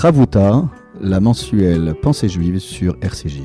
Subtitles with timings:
[0.00, 0.66] Ravuta,
[0.98, 3.42] la mensuelle Pensée juive sur RCJ.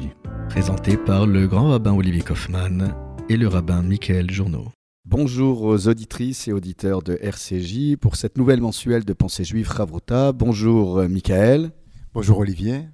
[0.47, 2.95] Présentée par le grand rabbin Olivier Kaufmann
[3.27, 4.69] et le rabbin Michael Journeau.
[5.03, 10.31] Bonjour aux auditrices et auditeurs de RCJ pour cette nouvelle mensuelle de Pensée juive Ravuta.
[10.31, 11.71] Bonjour euh, Michael.
[12.13, 12.87] Bonjour Olivier.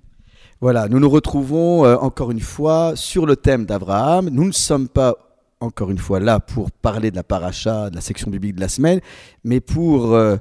[0.60, 4.28] Voilà, nous nous retrouvons euh, encore une fois sur le thème d'Abraham.
[4.30, 5.14] Nous ne sommes pas
[5.60, 8.70] encore une fois là pour parler de la paracha, de la section biblique de la
[8.70, 9.02] semaine,
[9.44, 10.38] mais pour euh,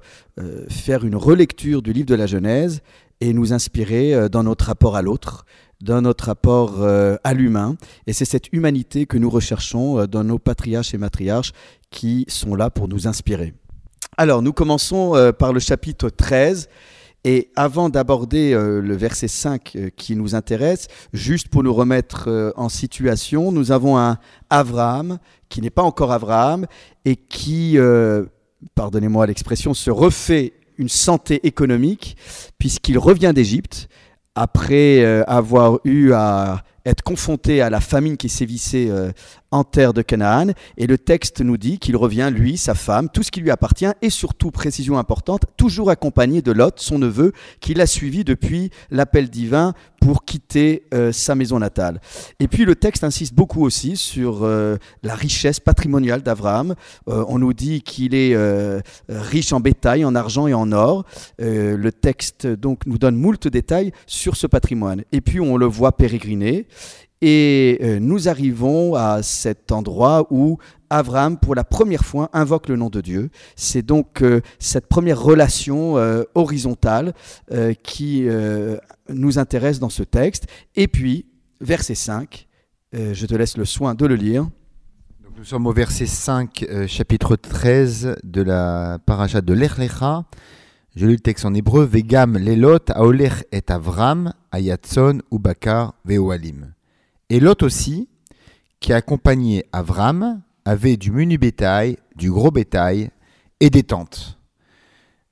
[0.71, 2.81] faire une relecture du livre de la Genèse
[3.21, 5.45] et nous inspirer euh, dans notre rapport à l'autre,
[5.81, 7.77] dans notre rapport euh, à l'humain.
[8.07, 11.53] Et c'est cette humanité que nous recherchons euh, dans nos patriarches et matriarches
[11.91, 13.55] qui sont là pour nous inspirer.
[14.17, 16.69] Alors, nous commençons par le chapitre 13.
[17.25, 23.53] Et avant d'aborder le verset 5 qui nous intéresse, juste pour nous remettre en situation,
[23.53, 24.19] nous avons un
[24.51, 25.19] Abraham
[25.49, 26.67] qui n'est pas encore Abraham
[27.05, 27.79] et qui,
[28.75, 32.17] pardonnez-moi l'expression, se refait une santé économique,
[32.59, 33.89] puisqu'il revient d'Égypte
[34.35, 39.13] après euh, avoir eu à être confronté à la famine qui sévissait euh,
[39.51, 40.49] en terre de Canaan.
[40.77, 43.91] Et le texte nous dit qu'il revient, lui, sa femme, tout ce qui lui appartient,
[44.03, 49.29] et surtout, précision importante, toujours accompagné de Lot, son neveu, qui l'a suivi depuis l'appel
[49.29, 52.01] divin pour quitter euh, sa maison natale.
[52.39, 56.75] Et puis le texte insiste beaucoup aussi sur euh, la richesse patrimoniale d'Abraham.
[57.07, 58.37] On nous dit qu'il est
[59.09, 61.05] riche en bétail, en argent et en or.
[61.39, 65.03] le texte donc nous donne moult détails sur ce patrimoine.
[65.13, 66.67] Et puis on le voit pérégriner.
[67.23, 72.77] Et euh, nous arrivons à cet endroit où Abraham, pour la première fois, invoque le
[72.77, 73.31] nom de Dieu.
[73.57, 77.13] C'est donc euh, cette première relation euh, horizontale
[77.83, 78.27] qui
[79.09, 80.47] nous intéresse dans ce texte.
[80.77, 81.27] Et puis,
[81.61, 82.47] verset 5,
[82.93, 84.49] je te laisse le soin de le lire.
[85.37, 90.25] nous sommes au verset 5, chapitre 13 de la paracha de l'Echlecha.
[90.97, 91.85] Je lis le texte en hébreu.
[91.85, 96.73] Vegam lelot aolech et Avram ayatson ubakar veoalim.
[97.29, 98.09] Et Lot aussi,
[98.81, 103.11] qui accompagnait Avram, avait du menu bétail, du gros bétail
[103.61, 104.39] et des tentes.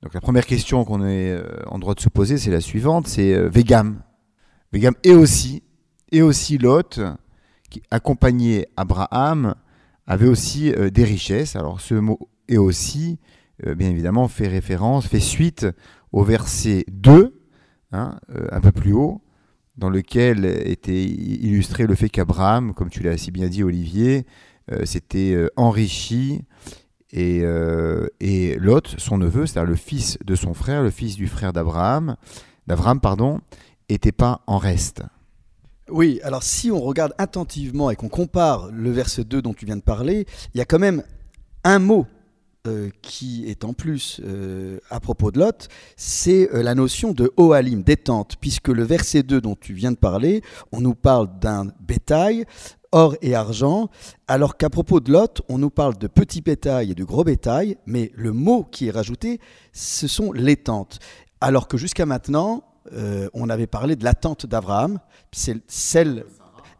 [0.01, 3.07] Donc la première question qu'on est euh, en droit de se poser, c'est la suivante,
[3.07, 4.01] c'est euh, Vegam.
[4.71, 5.61] Vegam et aussi,
[6.11, 7.01] et aussi Lot,
[7.69, 9.55] qui accompagnait Abraham,
[10.07, 11.57] avait aussi euh, des richesses.
[11.57, 13.19] Alors ce mot et aussi,
[13.75, 15.67] bien évidemment, fait référence, fait suite
[16.11, 17.39] au verset 2,
[17.91, 18.19] hein,
[18.51, 19.21] un peu plus haut,
[19.77, 24.25] dans lequel était illustré le fait qu'Abraham, comme tu l'as si bien dit Olivier,
[24.71, 26.41] euh, s'était euh, enrichi
[27.11, 31.27] et, euh, et, Lot, son neveu, c'est-à-dire le fils de son frère, le fils du
[31.27, 32.17] frère d'Abraham,
[32.67, 33.39] d'Abraham, pardon,
[33.89, 35.01] n'était pas en reste.
[35.89, 39.77] Oui, alors si on regarde attentivement et qu'on compare le verset 2 dont tu viens
[39.77, 41.03] de parler, il y a quand même
[41.63, 42.05] un mot
[42.69, 47.31] euh, qui est en plus euh, à propos de Lot, c'est euh, la notion de
[47.35, 50.41] Ohalim, détente, puisque le verset 2 dont tu viens de parler,
[50.71, 52.45] on nous parle d'un bétail,
[52.91, 53.89] or et argent,
[54.27, 57.77] alors qu'à propos de Lot, on nous parle de petit bétail et de gros bétail,
[57.85, 59.39] mais le mot qui est rajouté,
[59.73, 60.99] ce sont les tentes.
[61.41, 62.63] Alors que jusqu'à maintenant,
[63.33, 64.99] on avait parlé de la tente d'Abraham,
[65.31, 66.25] celle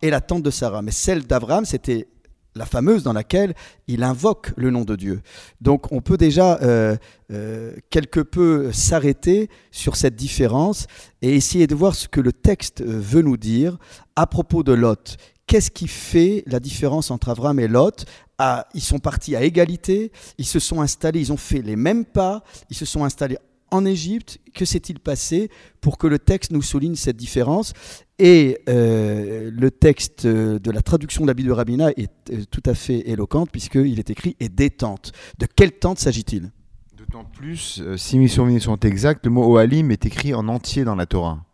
[0.01, 2.07] et la tente de Sarah, mais celle d'Abraham, c'était
[2.55, 3.53] la fameuse dans laquelle
[3.87, 5.21] il invoque le nom de Dieu.
[5.61, 6.95] Donc on peut déjà euh,
[7.31, 10.87] euh, quelque peu s'arrêter sur cette différence
[11.21, 13.77] et essayer de voir ce que le texte euh, veut nous dire
[14.15, 15.17] à propos de Lot.
[15.47, 18.05] Qu'est-ce qui fait la différence entre Abraham et Lot?
[18.37, 22.05] Ah, Ils sont partis à égalité, ils se sont installés, ils ont fait les mêmes
[22.05, 23.37] pas, ils se sont installés
[23.71, 25.49] en Égypte, que s'est-il passé
[25.81, 27.73] pour que le texte nous souligne cette différence?
[28.19, 32.61] Et euh, le texte de la traduction de la Bible de Rabina est euh, tout
[32.65, 35.13] à fait éloquente puisqu'il est écrit et détente.
[35.39, 36.51] De quelle tente s'agit-il?
[36.97, 40.83] D'autant plus, euh, si mes souvenirs sont exacts, le mot Ohalim est écrit en entier
[40.83, 41.45] dans la Torah.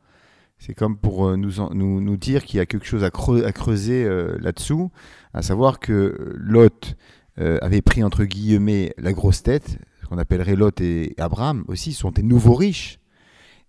[0.57, 4.07] C'est comme pour nous, dire qu'il y a quelque chose à, creuser
[4.39, 4.89] là-dessous,
[5.33, 6.95] à savoir que Lot
[7.37, 9.77] avait pris entre guillemets la grosse tête,
[10.07, 12.99] qu'on appellerait Lot et Abraham aussi, sont des nouveaux riches.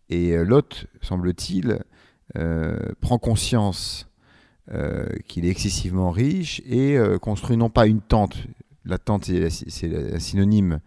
[0.08, 1.80] Et euh, Lot, semble-t-il,
[2.36, 4.09] euh, prend conscience
[4.72, 8.36] euh, qu'il est excessivement riche et construit non pas une tente,
[8.84, 10.80] la tente c'est un synonyme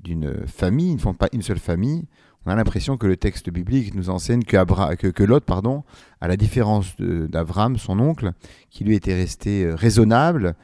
[0.00, 2.04] d'une famille, ils ne font pas une seule famille.
[2.44, 5.44] On a l'impression que le texte biblique nous enseigne que, que, Lot,
[6.20, 8.32] à la différence d'Abraham, son oncle,
[8.70, 10.54] qui lui était resté raisonnable,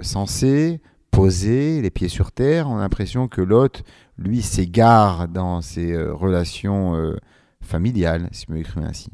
[0.00, 0.80] sensé,
[1.12, 2.68] posé, les pieds sur terre.
[2.68, 3.84] On a l'impression que Lot,
[4.18, 7.16] lui, s'égare dans ses euh, relations euh,
[7.60, 9.10] familiales, si je me l'exprime ainsi.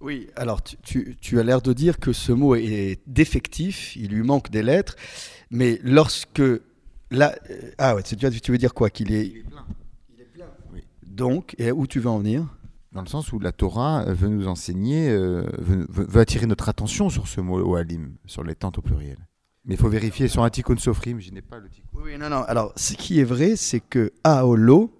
[0.00, 4.50] Oui, alors tu, as l'air de dire que ce mot est défectif, il lui manque
[4.50, 4.96] des lettres,
[5.50, 6.42] mais lorsque...
[7.10, 9.26] Là, euh, ah ouais, tu veux dire quoi Qu'il est...
[9.26, 9.66] Il est plein.
[10.14, 10.46] Il est plein.
[11.06, 12.46] Donc, et où tu veux en venir?
[12.92, 17.28] Dans le sens où la Torah veut nous enseigner, euh, veut, attirer notre attention sur
[17.28, 19.18] ce mot Ohalim, sur les tentes au pluriel.
[19.68, 21.88] Mais il faut vérifier sur un tikkun sofrim, je n'ai pas le tikkun.
[21.92, 22.42] Oui, non, non.
[22.44, 24.90] Alors, ce qui est vrai, c'est que Aolo,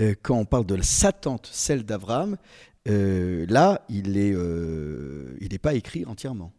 [0.00, 2.38] euh, quand on parle de sa tante, celle d'Abraham,
[2.88, 6.54] euh, là, il est, euh, n'est pas écrit entièrement.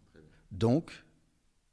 [0.52, 0.92] Donc,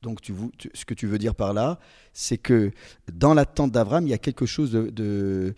[0.01, 0.33] donc tu,
[0.73, 1.79] ce que tu veux dire par là,
[2.15, 2.71] c'est que
[3.13, 5.55] dans la tente d'Abraham, il y a quelque chose de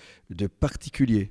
[0.59, 1.31] particulier.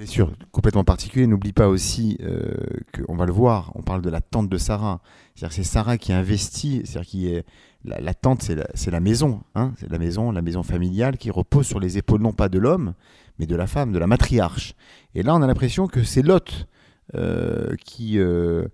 [0.00, 1.26] Bien sûr, complètement particulier.
[1.26, 2.54] N'oublie pas aussi euh,
[2.94, 5.02] qu'on va le voir, on parle de la tente de Sarah.
[5.34, 7.44] C'est-à-dire c'est Sarah qui investit, c'est-à-dire qui est
[7.84, 11.66] la, la tente, c'est la, maison, hein, c'est la maison, la maison familiale qui repose
[11.66, 12.94] sur les épaules non pas de l'homme,
[13.38, 14.74] mais de la femme, de la matriarche.
[15.14, 16.66] Et là, on a l'impression que c'est Lot
[17.14, 18.68] euh, qui euh,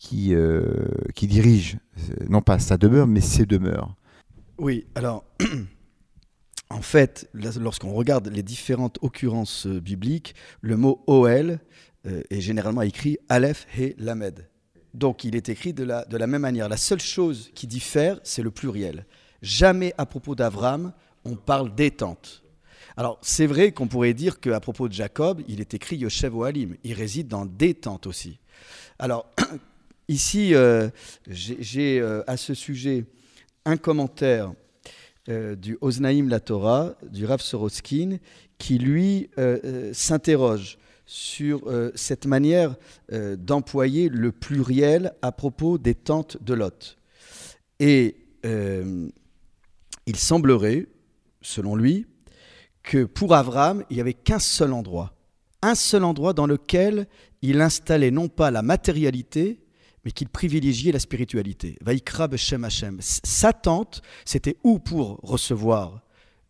[0.00, 0.34] qui
[1.14, 1.78] qui dirige,
[2.28, 3.94] non pas sa demeure, mais ses demeures.
[4.58, 5.22] Oui, alors,
[6.72, 11.58] en fait, lorsqu'on regarde les différentes occurrences euh, bibliques, le mot OL
[12.06, 14.48] euh, est généralement écrit Aleph, He, Lamed.
[14.94, 16.68] Donc, il est écrit de la, de la même manière.
[16.68, 19.06] La seule chose qui diffère, c'est le pluriel.
[19.42, 20.92] Jamais à propos d'Avram,
[21.24, 22.42] on parle d'étente.
[22.96, 26.76] Alors, c'est vrai qu'on pourrait dire qu'à propos de Jacob, il est écrit Yoshev Ohalim.
[26.84, 28.38] Il réside dans des tentes aussi.
[28.98, 29.30] Alors,
[30.08, 30.88] ici, euh,
[31.26, 33.04] j'ai à ce sujet
[33.64, 34.52] un commentaire
[35.28, 38.16] euh, du Oznaïm la Torah, du Rav Soroskin,
[38.58, 42.76] qui lui euh, euh, s'interroge sur cette manière
[43.10, 46.96] d'employer le pluriel à propos des tentes de Lot.
[47.80, 50.86] Et il semblerait,
[51.42, 52.06] selon lui,
[52.82, 55.12] que pour Avram, il n'y avait qu'un seul endroit.
[55.60, 57.06] Un seul endroit dans lequel
[57.42, 59.58] il installait non pas la matérialité,
[60.04, 61.76] mais qu'il privilégiait la spiritualité.
[61.80, 62.98] Vaikra Hashem.
[63.00, 66.02] Sa tente, c'était où pour recevoir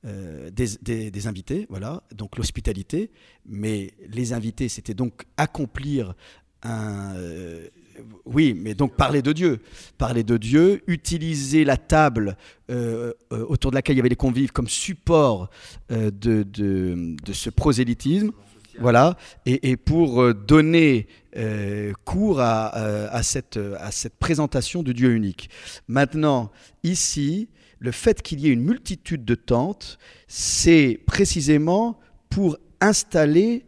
[0.04, 3.12] euh, des, invités, voilà, donc l'hospitalité,
[3.46, 6.14] mais les invités, c'était donc accomplir
[6.64, 7.14] un...
[7.14, 7.68] euh,
[8.24, 9.60] oui, mais donc parler de Dieu.
[9.98, 12.36] Parler de Dieu, utiliser la table
[12.68, 15.50] euh, autour de laquelle il y avait les convives comme support
[15.90, 16.44] de
[17.32, 18.32] ce prosélytisme.
[18.78, 19.16] Voilà,
[19.46, 23.58] et, pour euh, donner euh, cours à, euh, à cette,
[24.18, 25.50] présentation du Dieu unique.
[25.88, 26.50] Maintenant,
[26.82, 27.48] ici,
[27.78, 31.98] le fait qu'il y ait une multitude de tentes, c'est précisément
[32.30, 33.66] pour installer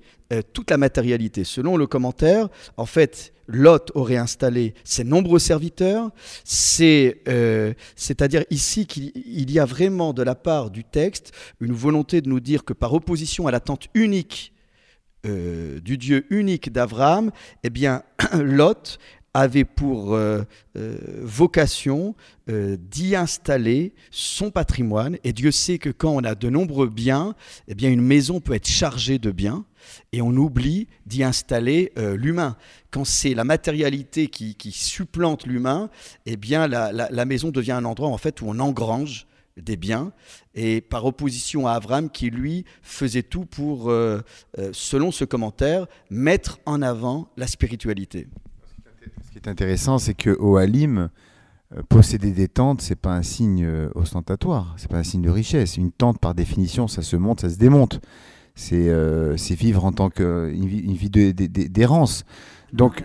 [0.52, 1.44] toute la matérialité.
[1.44, 6.10] Selon le commentaire, en fait, Lot aurait installé ses nombreux serviteurs.
[6.44, 11.72] C'est, euh, c'est-à-dire ici qu'il il y a vraiment de la part du texte une
[11.72, 14.53] volonté de nous dire que par opposition à la tente unique
[15.24, 17.30] euh, du Dieu unique d'Abraham,
[17.62, 18.02] eh bien,
[18.34, 18.98] Lot
[19.36, 20.42] avait pour euh,
[20.76, 22.14] euh, vocation
[22.46, 25.16] d'y installer son patrimoine.
[25.24, 27.34] Et Dieu sait que quand on a de nombreux biens,
[27.68, 29.64] eh bien, une maison peut être chargée de biens.
[30.12, 32.56] Et on oublie d'y installer l'humain.
[32.90, 35.88] Quand c'est la matérialité qui, supplante l'humain,
[36.26, 39.76] eh bien la, la- la maison devient un endroit en fait où on engrange des
[39.76, 40.12] biens.
[40.54, 44.20] Et par opposition à Avram qui lui faisait tout pour, euh,
[44.58, 48.28] euh, selon ce commentaire, mettre en avant la spiritualité.
[49.26, 51.10] Ce qui est intéressant, c'est que Ohalim,
[51.72, 55.76] euh, posséder des tentes, c'est pas un signe ostentatoire, c'est pas un signe de richesse.
[55.76, 58.00] Une tente, par définition, ça se monte, ça se démonte.
[58.56, 62.24] C'est vivre en tant que une vie, d'errance.
[62.72, 63.04] Donc,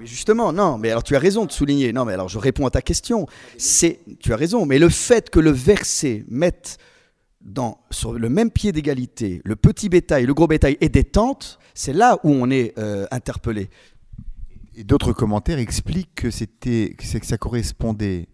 [0.00, 1.92] Mais justement, non, mais alors tu as raison de souligner.
[1.92, 3.26] Non, mais alors je réponds à ta question.
[3.58, 6.78] C'est, tu as raison, mais le fait que le verset mette
[7.42, 11.58] dans, sur le même pied d'égalité le petit bétail, le gros bétail et des tentes,
[11.74, 13.68] c'est là où on est euh, interpellé.
[14.74, 18.28] et d'autres commentaires expliquent que c'était que ça correspondait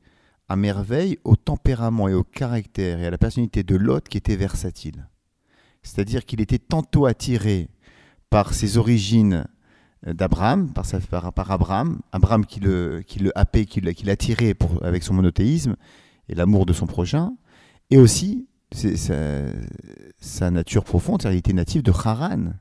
[0.49, 4.37] à merveille au tempérament et au caractère et à la personnalité de Lot qui était
[4.37, 5.09] versatile.
[5.83, 7.71] C'est-à-dire qu'il était tantôt attiré
[8.31, 9.49] par ses origines
[10.05, 10.85] d'Abraham, par,
[11.33, 15.77] par, Abraham, Abraham qui le, qui le happait, qui l'attirait pour- avec son monothéisme
[16.29, 17.33] et l'amour de son prochain,
[17.91, 19.15] et aussi sa,
[20.19, 22.53] sa nature profonde, c'est-à-dire qu'il était natif de Haran.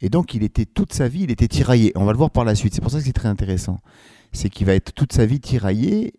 [0.00, 1.92] Et donc, il était toute sa vie, il était tiraillé.
[1.94, 2.74] On va le voir par la suite.
[2.74, 3.78] C'est pour ça que c'est très intéressant.
[4.32, 6.12] C'est qu'il va être toute sa vie tiraillé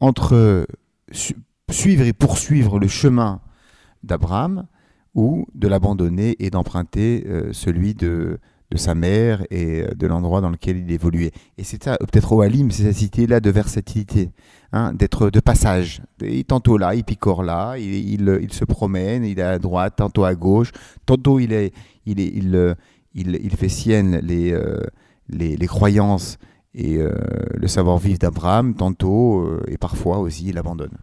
[0.00, 0.66] entre
[1.12, 1.36] su-
[1.70, 3.40] suivre et poursuivre le chemin
[4.02, 4.66] d'Abraham
[5.14, 8.38] ou de l'abandonner et d'emprunter euh, celui de,
[8.70, 11.32] de sa mère et euh, de l'endroit dans lequel il évoluait.
[11.58, 14.30] Et c'est ça, peut-être au Halim, c'est cette cité-là de versatilité,
[14.72, 16.02] hein, d'être de passage.
[16.22, 19.94] Est tantôt là, il picore là, il, il, il se promène, il est à droite,
[19.96, 20.72] tantôt à gauche,
[21.06, 21.72] tantôt il, est,
[22.06, 22.74] il, euh,
[23.14, 24.80] il, il fait sienne les, euh,
[25.28, 26.38] les, les croyances
[26.74, 27.12] et euh,
[27.54, 30.96] le savoir-vivre d'Abraham, tantôt euh, et parfois aussi il abandonne.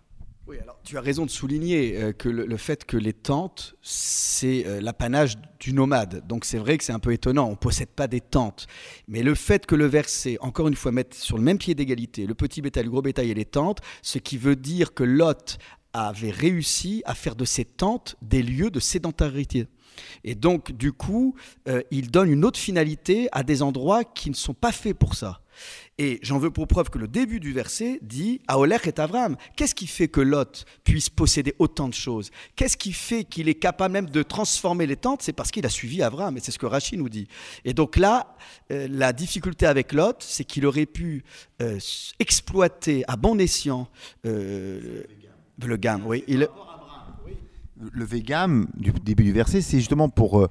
[0.88, 4.79] Tu as raison de souligner euh, que le, le fait que les tentes, c'est euh,
[4.79, 6.25] l'apanage du nomade.
[6.25, 8.67] Donc c'est vrai que c'est un peu étonnant, on ne possède pas des tentes.
[9.10, 12.25] Mais le fait que le verset, encore une fois, mette sur le même pied d'égalité
[12.25, 15.58] le petit bétail, le gros bétail et les tentes, ce qui veut dire que Lot
[15.91, 19.67] avait réussi à faire de ces tentes des lieux de sédentarité.
[20.24, 21.36] Et donc, du coup,
[21.67, 25.15] euh, il donne une autre finalité à des endroits qui ne sont pas faits pour
[25.15, 25.41] ça.
[25.98, 29.36] Et j'en veux pour preuve que le début du verset dit Aolech et Avram.
[29.56, 32.30] Qu'est-ce qui fait que Lot puisse posséder autant de choses?
[32.56, 35.22] Qu'est-ce qui fait qu'il est capable même de transformer les tentes?
[35.24, 37.28] C'est parce qu'il a suivi Avram, et c'est ce que Rachid nous dit.
[37.66, 38.36] Et donc là,
[38.72, 41.24] euh, la difficulté avec Lot, c'est qu'il aurait pu
[41.62, 41.80] euh,
[42.20, 43.88] exploiter à bon escient
[44.26, 45.04] euh,
[45.66, 46.06] le gamme.
[46.06, 46.24] Oui,
[47.80, 50.48] Le végam du début du verset, c'est justement pour,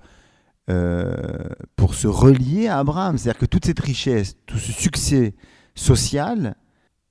[0.69, 1.45] euh,
[1.77, 3.19] pour se relier à Abraham.
[3.19, 5.35] C'est-à-dire que toute cette richesse, tout ce succès
[5.75, 6.57] social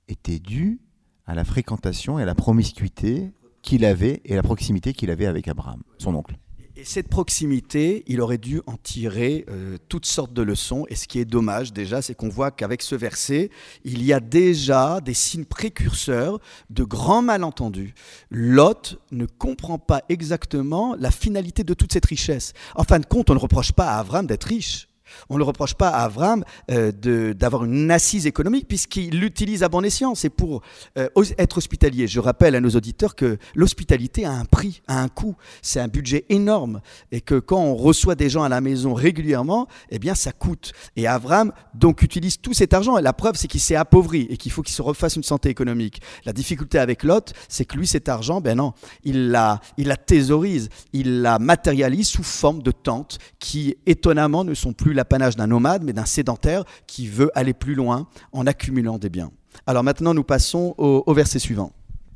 [0.08, 0.80] était dû
[1.26, 3.32] à la fréquentation et à la promiscuité
[3.62, 6.38] qu'il avait et à la proximité qu'il avait avec Abraham, son oncle.
[6.78, 10.84] Et cette proximité, il aurait dû en tirer euh, toutes sortes de leçons.
[10.90, 13.48] Et ce qui est dommage déjà, c'est qu'on voit qu'avec ce verset,
[13.84, 17.94] il y a déjà des signes précurseurs de grands malentendus.
[18.30, 22.52] Lot ne comprend pas exactement la finalité de toute cette richesse.
[22.74, 24.85] En fin de compte, on ne reproche pas à Avram d'être riche.
[25.28, 26.92] On ne reproche pas à Avram euh,
[27.32, 30.14] d'avoir une assise économique puisqu'il l'utilise à bon escient.
[30.14, 30.62] C'est pour
[30.98, 31.08] euh,
[31.38, 32.06] être hospitalier.
[32.06, 35.36] Je rappelle à nos auditeurs que l'hospitalité a un prix, a un coût.
[35.62, 36.80] C'est un budget énorme
[37.12, 40.72] et que quand on reçoit des gens à la maison régulièrement, eh bien ça coûte.
[40.96, 42.98] Et Avram donc utilise tout cet argent.
[42.98, 45.48] Et la preuve, c'est qu'il s'est appauvri et qu'il faut qu'il se refasse une santé
[45.48, 46.00] économique.
[46.24, 48.72] La difficulté avec Lot, c'est que lui, cet argent, ben non,
[49.04, 54.54] il la, il la thésaurise, il la matérialise sous forme de tentes qui, étonnamment, ne
[54.54, 58.98] sont plus l'apanage d'un nomade, mais d'un sédentaire qui veut aller plus loin en accumulant
[58.98, 59.30] des biens.
[59.66, 61.72] Alors maintenant, nous passons au, verset suivant.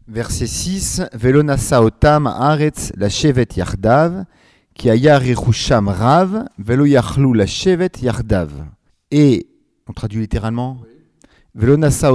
[0.09, 4.25] Verset 6 Velonasa otam la shevet yardav,
[4.75, 8.51] ki rav, la shevet yardav.
[9.11, 9.47] Et,
[9.89, 10.79] on traduit littéralement,
[11.55, 12.11] Velonasa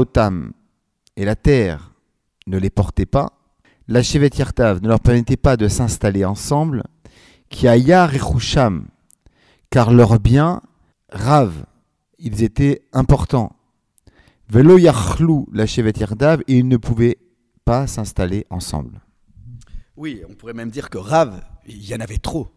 [1.18, 1.92] et la terre
[2.48, 3.32] ne les portait pas,
[3.88, 6.84] la shevet yardav ne leur permettait pas de s'installer ensemble,
[7.50, 7.68] ki
[9.76, 10.62] car leurs biens,
[11.10, 11.52] rav,
[12.18, 13.52] ils étaient importants.
[14.48, 17.18] Velo yachlu la shevet yardav, et ils ne pouvaient
[17.66, 19.02] pas s'installer ensemble.
[19.98, 22.48] Oui, on pourrait même dire que Rav, il y en avait trop.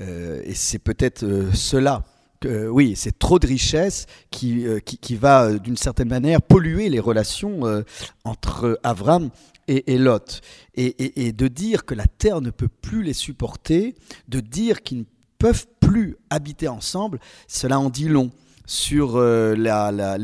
[0.00, 2.04] Euh, et c'est peut-être euh, cela.
[2.40, 6.88] que, oui, c'est trop de richesse qui, euh, qui, va, euh, d'une certaine manière, polluer
[6.88, 7.82] les relations euh,
[8.24, 9.28] entre Avram
[9.68, 10.40] et, et Lot.
[10.74, 13.94] Et, et- et de dire que la terre ne peut plus les supporter,
[14.28, 15.04] de dire qu'ils ne
[15.42, 17.18] peuvent plus habiter ensemble,
[17.48, 18.30] cela en dit long
[18.64, 19.54] sur euh,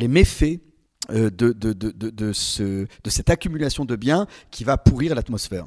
[0.00, 0.60] les méfaits
[1.10, 5.14] euh, de, de, de, de, de ce- de cette accumulation de biens qui va pourrir
[5.16, 5.66] l'atmosphère.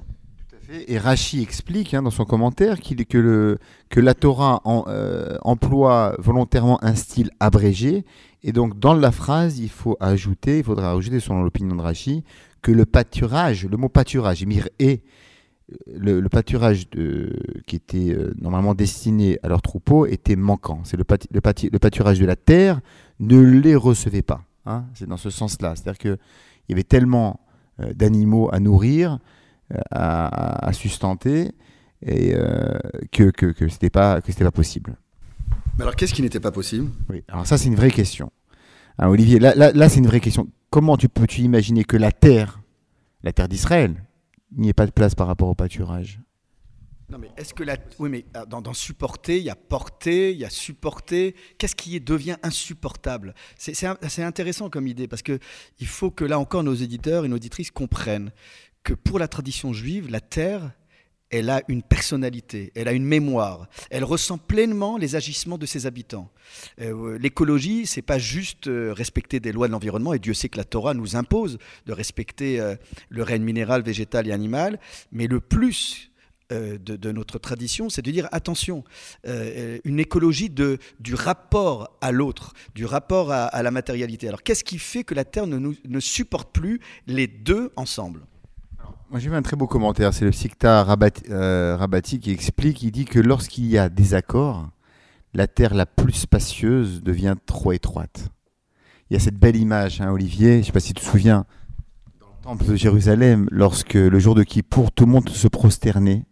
[0.87, 3.57] Et Rachi explique hein, dans son commentaire qu'il que,
[3.89, 8.05] que la Torah euh, emploie volontairement un style abrégé.
[8.43, 12.23] Et donc, dans la phrase, il faut ajouter, il faudra ajouter, selon l'opinion de Rachi,
[12.61, 15.01] que le pâturage, le mot pâturage, mir et
[15.93, 17.35] le, le pâturage de-
[17.67, 20.81] qui était euh, normalement destiné à leurs troupeaux était manquant.
[20.83, 22.81] C'est le, pâti- le, pâti- le pâturage de la terre
[23.19, 24.41] ne les recevait pas.
[24.65, 24.85] hein.
[24.93, 25.75] C'est dans ce sens-là.
[25.75, 26.17] C'est-à-dire qu'il
[26.69, 27.39] y avait tellement
[27.79, 29.19] euh, d'animaux à nourrir,
[29.73, 31.51] euh, à, sustenter,
[32.05, 32.77] et euh,
[33.11, 34.97] que, que, que c'était pas que pas possible.
[35.77, 36.89] Mais alors, qu'est-ce qui n'était pas possible?
[37.09, 37.23] Oui.
[37.27, 38.31] Alors ça, c'est une vraie question.
[38.97, 40.47] Hein, Olivier, là, là, là, c'est une vraie question.
[40.69, 42.59] Comment tu peux-tu imaginer que la terre,
[43.23, 44.03] la terre d'Israël,
[44.57, 46.19] n'y ait pas de place par rapport au pâturage
[47.09, 47.77] Non, mais est-ce que la.
[47.99, 51.35] Oui, mais euh, dans, dans supporter, il y a porter, il y a supporter.
[51.57, 53.33] Qu'est-ce qui devient insupportable?
[53.57, 55.39] C'est intéressant comme idée parce que
[55.79, 58.31] il faut que là encore nos éditeurs et nos auditrices comprennent
[58.83, 60.71] que pour la tradition juive, la terre,
[61.31, 65.85] elle a une personnalité, elle a une mémoire, elle ressent pleinement les agissements de ses
[65.85, 66.29] habitants.
[66.81, 70.57] Euh, L'écologie, c'est pas juste euh, respecter des lois de l'environnement, et Dieu sait que
[70.57, 72.75] la Torah nous impose de respecter euh,
[73.09, 74.79] le règne minéral, végétal et animal,
[75.11, 76.11] mais le plus
[76.51, 78.83] euh, de, notre tradition, c'est de dire attention,
[79.23, 84.27] une écologie de, du rapport à l'autre, du rapport à, la matérialité.
[84.27, 88.25] Alors qu'est-ce qui fait que la Terre ne supporte plus les deux ensemble?
[89.11, 90.13] Moi, j'ai vu un très beau commentaire.
[90.13, 92.81] C'est le Sikta Rabati, euh, Rabati qui explique.
[92.81, 94.69] Il dit que lorsqu'il y a désaccord,
[95.33, 98.29] la terre la plus spacieuse devient trop étroite.
[99.09, 100.53] Il y a cette belle image, hein, Olivier.
[100.53, 101.45] Je ne sais pas si tu te souviens,
[102.21, 106.23] dans le temple de Jérusalem, lorsque le jour de Kippour, tout le monde se prosternait,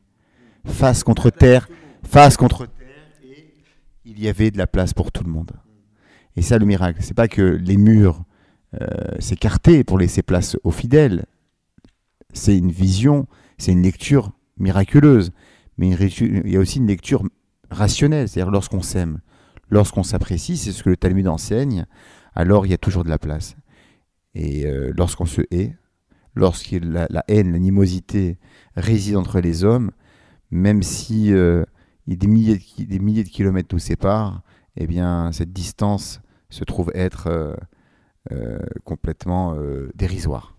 [0.65, 1.67] face contre terre,
[2.03, 2.87] face contre terre,
[3.25, 3.57] et
[4.05, 5.51] il y avait de la place pour tout le monde.
[6.37, 8.23] Et ça, le miracle, c'est pas que les murs
[8.79, 8.87] euh,
[9.19, 11.25] s'écartaient pour laisser place aux fidèles
[12.33, 13.27] c'est une vision
[13.59, 15.31] c'est une lecture miraculeuse,
[15.77, 17.23] mais il y a aussi une lecture
[17.69, 19.19] rationnelle, c'est-à-dire lorsqu'on s'aime,
[19.69, 21.85] lorsqu'on s'apprécie, c'est ce que le Talmud enseigne,
[22.33, 23.55] alors il y a toujours de la place.
[24.33, 25.75] Et euh, lorsqu'on se hait,
[26.35, 28.39] lorsque la, la, haine, l'animosité
[28.75, 29.91] réside entre les hommes,
[30.51, 31.63] même si euh,
[32.07, 34.41] il y a des milliers, de, des milliers de kilomètres nous séparent,
[34.77, 37.57] eh bien cette distance se trouve être
[38.31, 39.55] euh, complètement
[39.95, 40.57] dérisoire.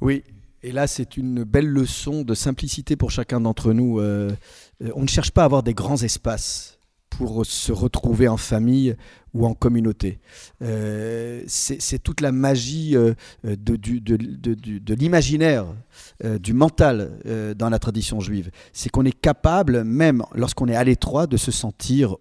[0.00, 0.22] Oui,
[0.62, 3.98] et là, c'est une belle leçon de simplicité pour chacun d'entre nous.
[3.98, 4.30] Euh,
[4.82, 8.94] euh, on ne cherche pas à avoir des grands espaces pour se retrouver en famille
[9.32, 10.20] ou en communauté.
[10.62, 15.66] Euh, c'est toute la magie de, de l'imaginaire,
[16.24, 17.18] du mental
[17.58, 18.50] dans la tradition juive.
[18.72, 22.16] C'est qu'on est capable, même lorsqu'on est à l'étroit, de se sentir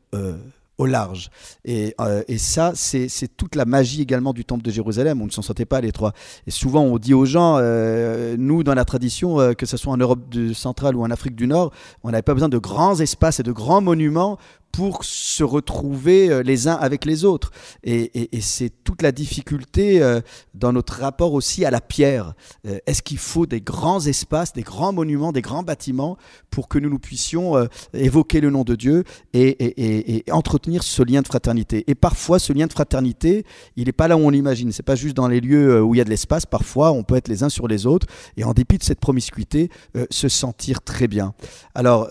[0.79, 1.29] au large.
[1.65, 5.21] Et, euh, et ça, c'est toute la magie également du temple de Jérusalem.
[5.21, 6.13] On ne s'en sentait pas à l'étroit.
[6.47, 9.93] Et souvent, on dit aux gens, euh, nous, dans la tradition, euh, que ce soit
[9.93, 10.21] en Europe
[10.53, 11.71] centrale ou en Afrique du Nord,
[12.03, 14.37] on n'avait pas besoin de grands espaces et de grands monuments
[14.71, 17.51] pour se retrouver euh, les uns avec les autres.
[17.83, 20.21] Et, c'est toute la difficulté euh,
[20.53, 22.33] dans notre rapport aussi à la pierre.
[22.67, 26.17] Euh, est-ce qu'il faut des grands espaces, des grands monuments, des grands bâtiments
[26.49, 27.55] pour que nous, nous puissions
[27.93, 31.83] évoquer le nom de Dieu et, entretenir ce lien de fraternité?
[31.87, 33.45] Et parfois, ce lien de fraternité,
[33.75, 34.71] il n'est pas là où on l'imagine.
[34.71, 36.45] C'est pas juste dans les lieux où il y a de l'espace.
[36.45, 38.07] Parfois, on peut être les uns sur les autres
[38.37, 39.69] et en dépit de cette promiscuité,
[40.09, 41.33] se sentir très bien.
[41.75, 42.09] Alors,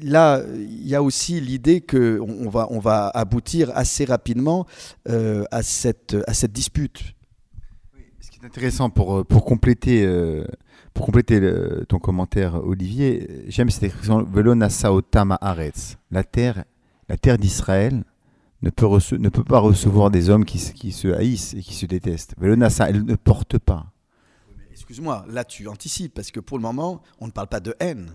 [0.00, 4.66] là, il y a aussi l'idée qu'on va, on va aboutir assez rapidement
[5.08, 7.14] euh, à, cette, à cette dispute.
[8.20, 10.44] ce qui est intéressant pour, euh, pour compléter, euh,
[10.94, 11.40] pour compléter
[11.88, 15.96] ton commentaire, Olivier, j'aime cette expression Velona Saotama Aretz.
[16.10, 16.64] La terre,
[17.08, 18.02] la terre d'Israël
[18.62, 18.86] ne peut,
[19.18, 22.34] ne peut pas recevoir des hommes qui, qui, se haïssent et qui se détestent.
[22.38, 23.92] Velona elle ne porte pas.
[24.72, 28.10] Excuse-moi, là tu anticipes, parce que pour le moment, on ne parle pas de haine.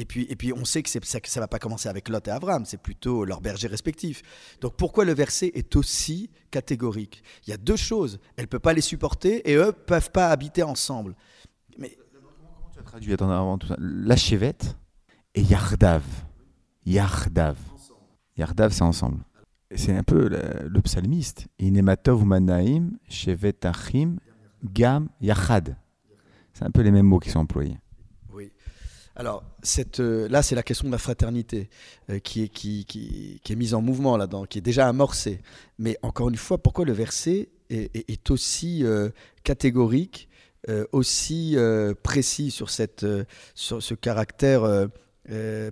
[0.00, 2.30] Et puis, et puis on sait que ça ne va pas commencer avec Lot et
[2.30, 4.22] Avram, c'est plutôt leurs bergers respectifs.
[4.62, 7.22] Donc pourquoi le verset est aussi catégorique?
[7.46, 8.18] Il y a deux choses.
[8.36, 11.14] Elle ne peut pas les supporter et eux ne peuvent pas habiter ensemble.
[11.78, 11.98] Mais...
[12.14, 13.14] Comment tu as traduit?
[13.78, 14.74] La chevette
[15.34, 16.02] et Yardav.
[16.86, 17.58] Yardav.
[18.38, 19.18] Yardav, c'est ensemble.
[19.74, 21.46] C'est un peu le, psalmiste.
[21.58, 24.16] Inematov manaim, achim,
[24.64, 25.76] gam, yachad.
[26.54, 27.76] C'est un peu les mêmes mots qui sont employés.
[29.16, 31.68] Alors, cette, euh, là, c'est la question de la fraternité
[32.10, 35.40] euh, qui, est, qui, qui, est mise en mouvement là-dedans, qui est déjà amorcée.
[35.78, 39.10] Mais encore une fois, pourquoi le verset est, aussi euh,
[39.44, 40.28] catégorique,
[40.92, 41.56] aussi
[42.02, 43.06] précis sur, cette,
[43.54, 44.88] sur ce caractère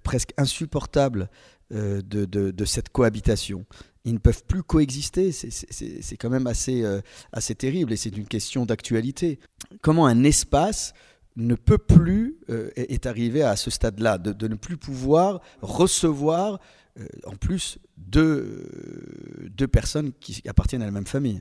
[0.03, 1.29] presque insupportable
[1.71, 3.67] de, de, de, cette cohabitation?
[4.05, 5.31] Ils ne peuvent plus coexister.
[5.33, 6.85] C'est quand même assez,
[7.33, 9.39] assez terrible et c'est une question d'actualité.
[9.83, 10.95] Comment un espace
[11.39, 16.59] ne peut plus, euh, est arrivé à ce stade-là, de, ne plus pouvoir recevoir,
[16.99, 21.41] euh, en plus, deux, deux personnes qui appartiennent à la même famille.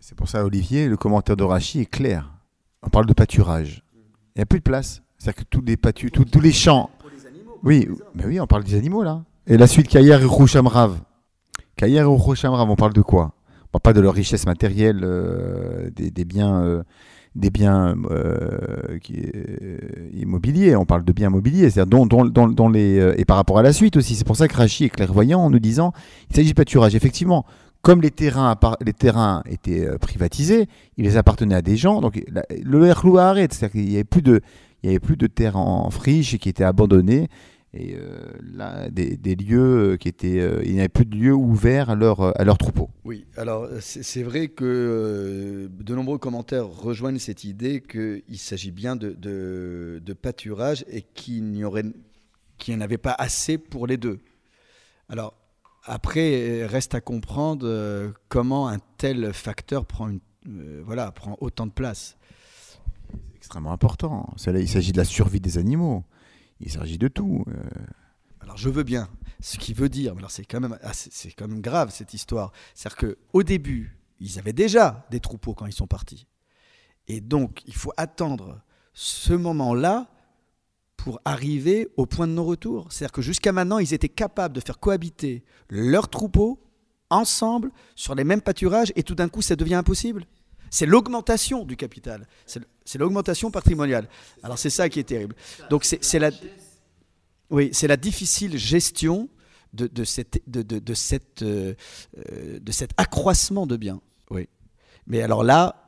[0.00, 2.32] C'est pour ça, Olivier, le commentaire de Rachi est clair.
[2.82, 3.84] On parle de pâturage.
[4.34, 5.02] Il n'y a plus de place.
[5.18, 6.90] C'est-à-dire que tous les, pâtu tous, tous les champs.
[7.62, 9.24] Oui, mais oui, on parle des animaux là.
[9.46, 10.98] Et la suite, Kayer et Rouchamrav.
[11.76, 13.34] Kayer et Rouchamrav, on parle de quoi?
[13.64, 16.82] On parle pas de leur richesse matérielle, euh, des, des, biens
[17.34, 19.78] des biens euh, euh,
[20.12, 21.98] immobiliers, on parle de biens immobiliers, c'est-à-dire
[22.68, 24.14] les, euh, et par rapport à la suite aussi.
[24.14, 25.92] C'est pour ça que Rachi est clairvoyant en nous disant
[26.30, 26.94] il s'agit de pâturage.
[26.94, 27.44] Effectivement,
[27.82, 32.22] comme les terrains, étaient privatisés, ils appartenaient à des gens, donc
[32.62, 34.40] le Erlou arrête, c'est-à-dire qu'il n'y avait plus de
[34.82, 37.28] il avait plus de terres en friche qui étaient abandonnées
[37.76, 41.34] et euh, là, des, lieux euh, qui étaient, euh, il n'y avait plus de lieux
[41.34, 42.88] ouverts à leur, à leur troupeau.
[43.04, 49.16] Oui, alors c'est vrai que de nombreux commentaires rejoignent cette idée qu'il s'agit bien de,
[50.00, 51.84] de, pâturage et qu'il n'y aurait,
[52.58, 54.20] qu'il n'y en avait pas assez pour les deux.
[55.08, 55.34] Alors
[55.84, 60.20] après, reste à comprendre comment un tel facteur prend, une,
[60.84, 62.16] voilà, prend autant de place.
[63.10, 64.32] C'est extrêmement important.
[64.46, 66.04] Il s'agit de la survie des animaux
[66.60, 67.44] il s'agit de tout.
[67.48, 67.62] Euh.
[68.40, 69.08] Alors je veux bien.
[69.40, 72.52] Ce qui veut dire, alors c'est quand même, c'est quand grave cette histoire.
[72.74, 76.26] C'est-à-dire que au début, ils avaient déjà des troupeaux quand ils sont partis,
[77.08, 78.62] et donc il faut attendre
[78.92, 80.08] ce moment-là
[80.96, 82.90] pour arriver au point de non-retour.
[82.90, 86.60] C'est-à-dire que jusqu'à maintenant, ils étaient capables de faire cohabiter leurs troupeaux
[87.10, 90.26] ensemble sur les mêmes pâturages, et tout d'un coup, ça devient impossible.
[90.74, 92.26] C'est l'augmentation du capital.
[92.46, 94.08] C'est l'augmentation patrimoniale.
[94.42, 95.36] Alors c'est ça qui est terrible.
[95.70, 96.32] Donc c'est la,
[97.48, 99.28] oui, c'est la difficile gestion
[99.72, 101.74] de, cette, de, de cette, euh,
[102.60, 104.00] de cet accroissement de biens.
[104.30, 104.48] Oui.
[105.06, 105.84] Mais alors là,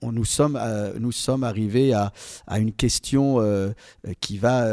[0.00, 0.58] on, nous, sommes,
[0.98, 2.10] nous sommes arrivés à,
[2.56, 3.38] une question
[4.20, 4.66] qui, va,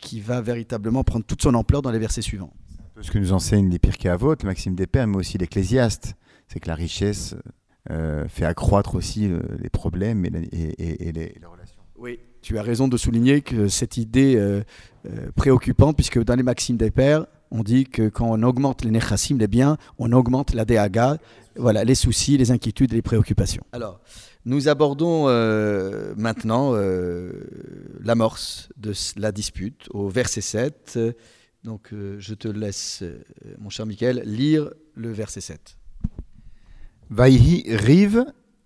[0.00, 2.52] qui va véritablement prendre toute son ampleur dans les versets suivants.
[3.00, 6.16] Ce que nous enseignent les Pirkei Avot, Maxime Despères, mais aussi l'Ecclésiaste,
[6.48, 7.36] c'est que la richesse
[7.88, 11.80] fait accroître aussi les problèmes et, et les relations.
[11.96, 14.62] Oui, tu as raison de souligner que cette idée euh,
[15.06, 18.90] euh, préoccupante, puisque dans les maximes des pères, on dit que quand on augmente les
[18.90, 21.18] nechassim, les biens, on augmente la DAGA,
[21.56, 23.64] voilà, les soucis, les inquiétudes, les préoccupations.
[23.72, 24.00] Alors,
[24.46, 26.72] nous abordons euh, maintenant
[28.00, 30.98] l'amorce de la dispute au verset 7.
[31.64, 33.02] Donc, je te laisse,
[33.58, 35.76] mon cher Michael, lire le verset 7.
[37.10, 37.64] Vaihi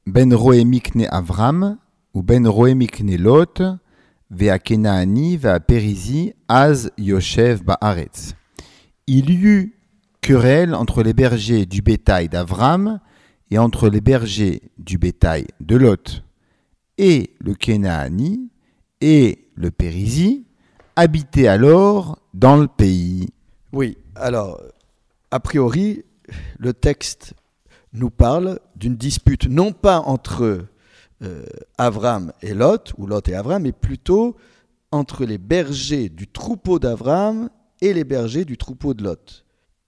[0.07, 0.30] ben
[1.11, 1.78] Avram
[2.12, 2.44] ou ben
[3.16, 3.62] Lot
[4.59, 8.35] Kenaani Perizi az Yoshev ba'aretz.
[9.07, 9.74] Il y eut
[10.20, 13.00] querelle entre les bergers du bétail d'Avram
[13.50, 16.22] et entre les bergers du bétail de Lot.
[16.98, 18.50] Et le Kenaani
[19.00, 20.44] et le Périsie
[20.96, 23.30] habitaient alors dans le pays.
[23.72, 24.61] Oui, alors,
[25.30, 26.04] a priori,
[26.59, 27.33] le texte
[27.94, 30.66] nous parle d'une dispute non pas entre
[31.22, 31.46] euh,
[31.78, 34.37] Avram et Lot, ou Lot et Avram, mais plutôt
[34.90, 37.48] entre les bergers du troupeau d'Avram
[37.80, 39.44] et les bergers du troupeau de Lot.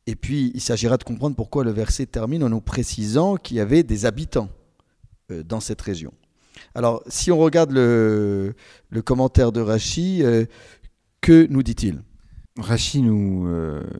[0.06, 3.60] Et puis, il s'agira de comprendre pourquoi le verset termine en nous précisant qu'il y
[3.60, 4.48] avait des habitants
[5.32, 6.12] euh, dans cette région.
[6.74, 8.54] Alors, si on regarde le,
[9.04, 10.44] commentaire de Rachi, euh,
[11.20, 12.02] que nous dit-il?
[12.56, 13.46] Rachi nous,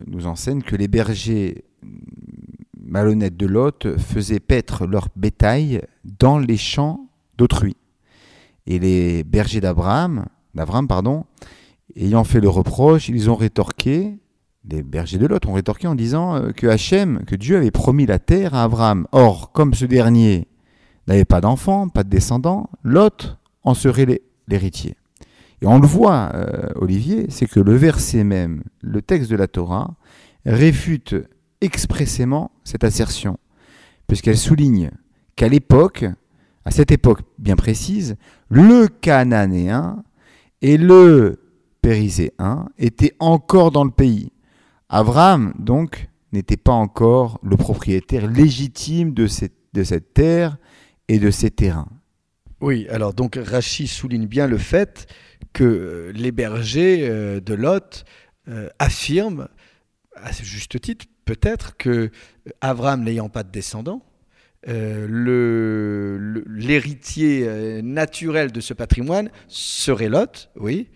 [0.07, 1.65] nous enseigne que les bergers
[2.87, 7.75] malhonnêtes de Lot faisaient paître leur bétail dans les champs d'autrui.
[8.65, 11.25] Et les bergers d'Abraham, d'Abraham, pardon,
[11.95, 14.17] ayant fait le reproche, ils ont rétorqué,
[14.69, 18.05] les bergers de Lot ont rétorqué en disant euh, que Hachem, que Dieu avait promis
[18.05, 19.07] la terre à Abraham.
[19.11, 20.47] Or, comme ce dernier
[21.07, 24.95] n'avait pas d'enfants, pas de descendants, Lot en serait l'héritier.
[25.61, 29.47] Et on le voit, euh, Olivier, c'est que le verset même, le texte de la
[29.47, 29.95] Torah,
[30.45, 31.15] réfute
[31.61, 33.37] expressément cette assertion,
[34.07, 34.91] puisqu'elle souligne
[35.35, 36.05] qu'à l'époque,
[36.65, 38.15] à cette époque bien précise,
[38.49, 40.03] le Cananéen
[40.61, 41.39] et le
[41.81, 44.31] Périséen étaient encore dans le pays.
[44.89, 50.57] Abraham, donc, n'était pas encore le propriétaire légitime de cette, terre
[51.07, 51.89] et de ces terrains.
[52.59, 55.07] Oui, alors donc Rachid souligne bien le fait
[55.53, 58.03] que euh, les bergers euh, de Lot
[58.47, 59.47] euh, affirment,
[60.15, 62.09] à juste titre peut-être, que
[62.61, 64.01] Abraham n'ayant pas de descendants,
[64.67, 70.89] euh, l'héritier euh, naturel de ce patrimoine serait Lot, oui,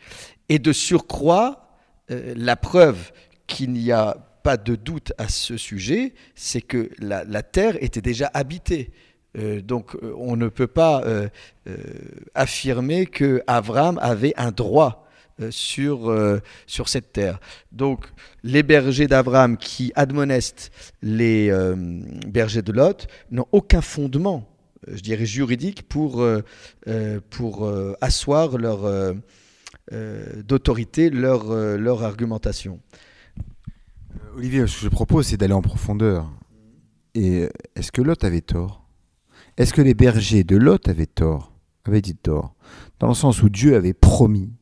[0.50, 1.78] et de surcroît,
[2.10, 3.12] euh, la preuve
[3.46, 8.32] qu'il n'y a pas de doute à ce sujet, c'est que la, terre était déjà
[8.34, 8.90] habitée.
[9.36, 11.04] donc on ne peut pas
[12.34, 15.10] affirmer que Avram avait un droit euh,
[15.50, 17.40] sur, euh, sur cette terre.
[17.72, 18.06] Donc,
[18.44, 21.76] les bergers d'Abraham qui admonestent les euh,
[22.28, 24.48] bergers de Lot n'ont aucun fondement,
[24.88, 26.26] je dirais, juridique pour,
[27.30, 29.16] pour asseoir leur
[30.44, 32.80] d'autorité leur, leur argumentation.
[34.36, 36.32] Olivier, ce que je propose, c'est d'aller en profondeur.
[37.14, 38.88] Et est-ce que Lot avait tort?
[39.58, 41.54] Est-ce que les bergers de Lot avaient tort?
[41.86, 42.56] Avaient dit tort?
[43.00, 44.54] Dans le sens où Dieu avait promis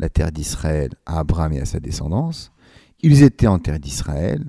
[0.00, 2.50] la terre d'Israël à Abraham et à sa descendance.
[3.02, 4.44] Ils étaient en terre d'Israël,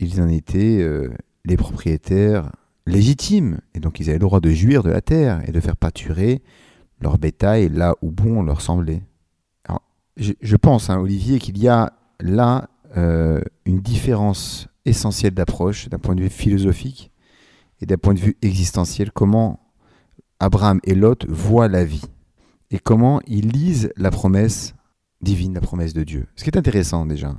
[0.00, 1.10] ils en étaient euh,
[1.44, 2.50] les propriétaires
[2.86, 5.76] légitimes, et donc ils avaient le droit de jouir de la terre et de faire
[5.76, 6.42] pâturer
[7.00, 9.02] leur bétail là où bon leur semblait.
[10.16, 16.14] je, pense, hein, Olivier, qu'il y a là euh, une différence essentielle d'approche d'un point
[16.14, 17.10] de vue philosophique
[17.80, 19.60] et d'un point de vue existentiel, comment
[20.40, 22.04] Abraham et Lot voient la vie
[22.70, 24.74] et comment ils lisent la promesse
[25.20, 26.26] divine, la promesse de Dieu.
[26.36, 27.36] Ce qui est intéressant déjà,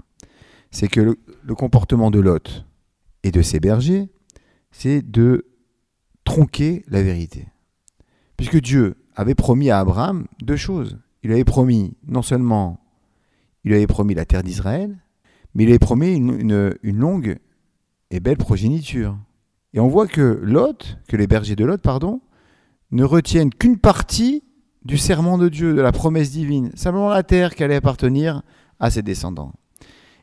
[0.72, 2.66] c'est que le, comportement de Lot
[3.24, 4.10] et de ses bergers,
[4.72, 5.46] c'est de
[6.24, 7.48] tronquer la vérité.
[8.38, 11.00] Puisque Dieu avait promis à Abraham deux choses.
[11.24, 12.82] Il avait promis non seulement
[13.64, 14.96] il avait promis la terre d'Israël,
[15.54, 17.40] mais il avait promis une, une, longue
[18.12, 19.18] et belle progéniture.
[19.74, 22.22] Et on voit que Lot, que les bergers de Lot, pardon,
[22.92, 24.44] ne retiennent qu'une partie
[24.86, 28.44] du serment de Dieu, de la promesse divine, simplement la terre qui allait appartenir
[28.80, 29.52] à ses descendants.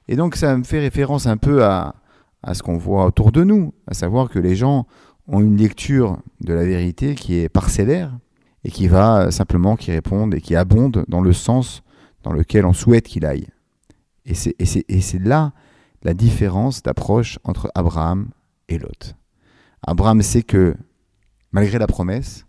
[0.08, 1.96] Et donc ça me fait référence un peu à,
[2.42, 4.86] à ce qu'on voit autour de nous, à savoir que les gens
[5.26, 8.16] ont une lecture de la vérité qui est parcellaire
[8.64, 11.82] et qui va simplement, qui répond et qui abonde dans le sens
[12.22, 13.48] dans lequel on souhaite qu'il aille.
[14.24, 15.52] Et c'est là
[16.02, 18.30] la différence d'approche entre Abraham
[18.68, 19.14] et Lot.
[19.84, 20.76] Abraham sait que
[21.50, 22.46] malgré la promesse,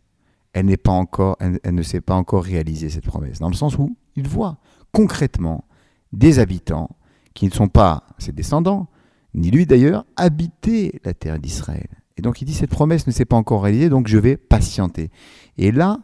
[0.54, 3.40] elle, n'est pas encore, elle, ne s'est pas encore réalisée, cette promesse.
[3.40, 4.58] Dans le sens où il voit
[4.92, 5.66] concrètement
[6.12, 6.90] des habitants
[7.34, 8.88] qui ne sont pas ses descendants,
[9.34, 11.88] ni lui d'ailleurs, habiter la terre d'Israël.
[12.18, 15.10] Et donc il dit, cette promesse ne s'est pas encore réalisée, donc je vais patienter.
[15.58, 16.00] Et là,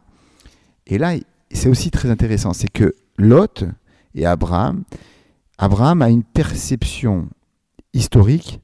[0.88, 1.14] et là
[1.52, 3.66] c'est aussi très intéressant, c'est que Lot
[4.16, 4.84] et Abraham,
[5.58, 7.30] Abraham a une perception
[7.94, 8.62] historique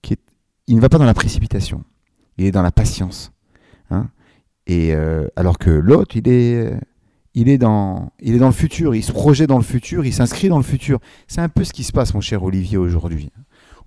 [0.00, 0.20] qui est,
[0.66, 1.84] il ne va pas dans la précipitation,
[2.38, 3.32] il est dans la patience.
[3.90, 4.08] Hein.
[4.68, 6.72] Et euh, alors que Lot, il est,
[7.34, 10.12] il est dans, il est dans le futur, il se projette dans le futur, il
[10.12, 11.00] s'inscrit dans le futur.
[11.26, 13.30] C'est un peu ce qui se passe, mon cher Olivier, aujourd'hui.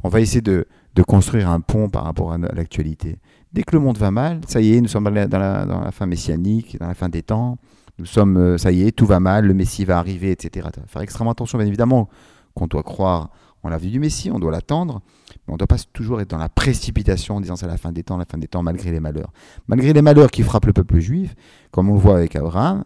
[0.04, 0.66] On va essayer de,
[0.96, 3.20] de construire un pont par rapport à l'actualité.
[3.54, 5.92] Dès que le monde va mal, ça y est, nous sommes dans la, dans la,
[5.92, 7.58] fin messianique, dans la fin des temps.
[8.00, 10.68] Nous sommes, euh, ça y est, tout va mal, le Messie va arriver, etc.
[10.76, 12.10] Il faut faire extrêmement attention, bien évidemment,
[12.56, 13.30] qu'on doit croire
[13.62, 15.02] en la vie du Messie, on doit l'attendre,
[15.48, 18.04] on ne doit pas toujours être dans la précipitation en disant c'est la fin des
[18.04, 19.34] temps, la fin des temps, malgré les malheurs.
[19.68, 21.36] Malgré les malheurs qui frappent le peuple juif,
[21.72, 22.84] comme on le voit avec Abraham,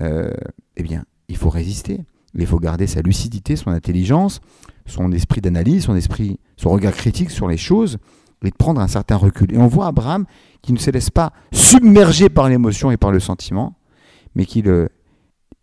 [0.00, 0.32] euh,
[0.76, 2.04] eh bien, il faut résister.
[2.34, 4.40] Il faut garder sa lucidité, son intelligence,
[4.86, 7.98] son esprit d'analyse, son esprit, son regard critique sur les choses,
[8.44, 9.52] et de prendre un certain recul.
[9.52, 10.24] Et on voit Abraham
[10.62, 13.76] qui ne se laisse pas submerger par l'émotion et par le sentiment,
[14.34, 14.64] mais qui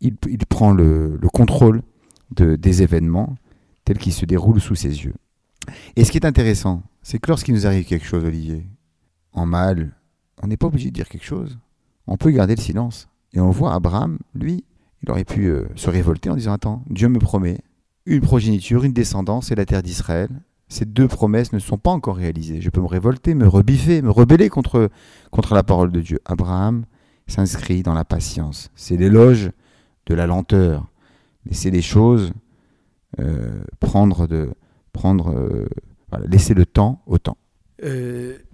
[0.02, 0.16] il,
[0.50, 1.82] prend le, contrôle
[2.36, 3.36] de, des événements
[3.86, 5.16] tels qu'ils se déroulent sous ses yeux.
[5.96, 8.68] Et ce qui est intéressant, c'est que lorsqu'il nous arrive quelque chose, Olivier,
[9.34, 9.94] en mal,
[10.42, 11.58] on n'est pas obligé de dire quelque chose.
[12.08, 13.08] On peut garder le silence.
[13.34, 14.64] Et on voit Abraham, lui,
[15.04, 17.60] il aurait pu euh, se révolter en disant Attends, Dieu me promet
[18.06, 20.30] une progéniture, une descendance et la terre d'Israël.
[20.70, 22.62] Ces deux promesses ne sont pas encore réalisées.
[22.62, 24.90] Je peux me révolter, me rebiffer, me rebeller contre,
[25.32, 26.20] contre la parole de Dieu.
[26.26, 26.86] Abraham
[27.28, 28.70] s'inscrit dans la patience.
[28.76, 29.52] C'est l'éloge
[30.08, 30.88] de la lenteur.
[31.46, 32.34] Laisser les choses
[33.20, 34.50] euh, prendre de.
[35.06, 35.68] Euh,
[36.28, 37.38] laisser le temps au temps.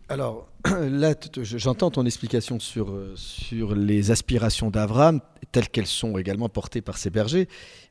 [0.09, 6.81] alors, là, j'entends ton explication sur, sur les aspirations d'Abraham, telles qu'elles sont également portées
[6.81, 7.47] par ses bergers.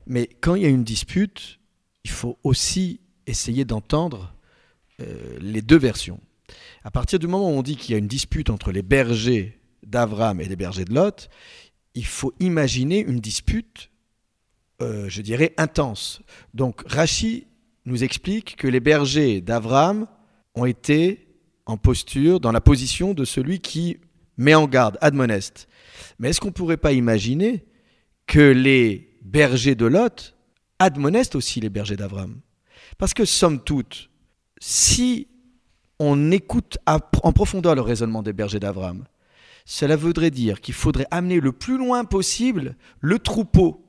[0.06, 1.60] Mais quand il y a une dispute,
[2.04, 4.34] il faut aussi essayer d'entendre
[5.00, 6.20] euh, les deux versions.
[6.84, 9.58] À partir du moment où on dit qu'il y a une dispute entre les bergers
[9.84, 11.28] d'Abraham et les bergers de Lot,
[11.94, 13.90] il faut imaginer une dispute,
[14.80, 16.20] euh, je dirais, intense.
[16.54, 17.46] Donc Rachi
[17.84, 20.06] nous explique que les bergers d'Abraham
[20.54, 21.28] ont été
[21.66, 23.98] en posture, dans la position de celui qui
[24.36, 25.68] met en garde, admoneste.
[26.18, 27.64] Mais est-ce qu'on ne pourrait pas imaginer
[28.26, 30.34] que les bergers de Lot
[30.78, 32.40] admonestent aussi les bergers d'Abraham
[32.98, 34.10] Parce que, somme toute,
[34.60, 35.28] si
[35.98, 39.04] on écoute en profondeur le raisonnement des bergers d'Abraham,
[39.64, 43.86] cela voudrait dire qu'il faudrait amener le plus loin possible le troupeau.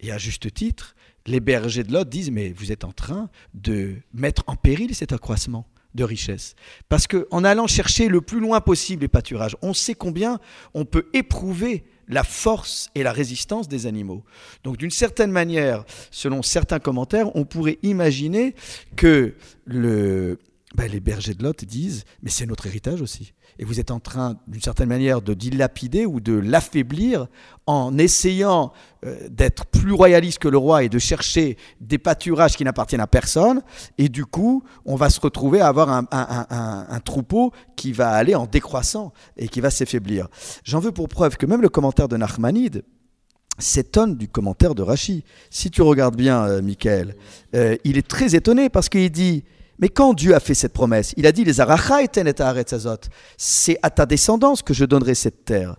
[0.00, 0.95] Et à juste titre,
[1.26, 5.12] les bergers de Lot disent, mais vous êtes en train de mettre en péril cet
[5.12, 6.54] accroissement de richesse.
[6.88, 10.38] Parce qu'en allant chercher le plus loin possible les pâturages, on sait combien
[10.74, 14.22] on peut éprouver la force et la résistance des animaux.
[14.62, 18.54] Donc d'une certaine manière, selon certains commentaires, on pourrait imaginer
[18.94, 19.34] que
[19.66, 20.36] ben,
[20.92, 24.36] les bergers de Lot disent, mais c'est notre héritage aussi et vous êtes en train,
[24.46, 27.26] d'une certaine manière, de dilapider ou de l'affaiblir
[27.66, 28.72] en essayant
[29.04, 33.06] euh, d'être plus royaliste que le roi et de chercher des pâturages qui n'appartiennent à
[33.06, 33.62] personne.
[33.98, 38.46] Et du coup, on va se retrouver à avoir un, troupeau qui va aller en
[38.46, 40.28] décroissant et qui va s'affaiblir.
[40.64, 42.82] J'en veux pour preuve que même le commentaire de Nachmanide,
[43.58, 45.24] s'étonne du commentaire de Rachi.
[45.50, 47.16] Si tu regardes bien, euh, Michael,
[47.54, 49.44] euh, il est très étonné parce qu'il dit
[49.78, 51.56] mais quand Dieu a fait cette promesse, il a dit les
[53.36, 55.76] c'est à ta descendance que je donnerai cette terre.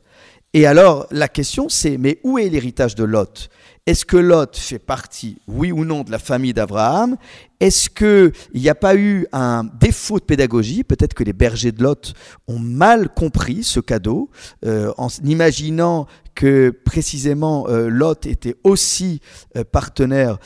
[0.54, 3.50] Et alors la question c'est mais où est l'héritage de Lot?
[3.86, 7.16] Est-ce que Lot fait partie, oui ou non, de la famille d'Abraham?
[7.60, 10.84] Est-ce qu'il n'y a pas eu un défaut de pédagogie?
[10.84, 12.14] Peut-être que les bergers de Lot
[12.48, 14.30] ont mal compris ce cadeau
[14.64, 19.22] euh, en imaginant que précisément euh, Lot était aussi
[19.56, 20.38] euh, partenaire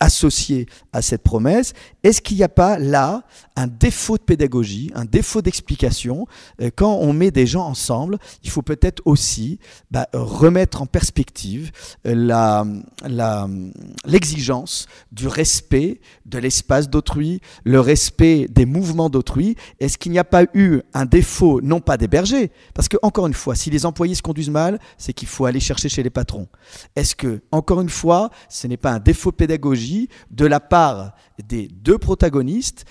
[0.00, 3.22] associé à cette promesse, est-ce qu'il n'y a pas là
[3.54, 6.26] un défaut de pédagogie, un défaut d'explication?
[6.74, 11.70] Quand on met des gens ensemble, il faut peut-être aussi bah, remettre en perspective
[12.04, 15.43] l'exigence du respect
[16.26, 19.56] de l'espace d'autrui, le respect des mouvements d'autrui.
[19.80, 23.26] Est-ce qu'il n'y a pas eu un défaut, non pas des bergers, parce que encore
[23.26, 26.48] une fois, si les employés conduisent mal, c'est qu'il faut aller chercher chez les patrons.
[26.96, 31.12] Est-ce que, encore une fois, ce n'est pas un défaut pédagogie de la part
[31.46, 32.84] des deux protagonistes?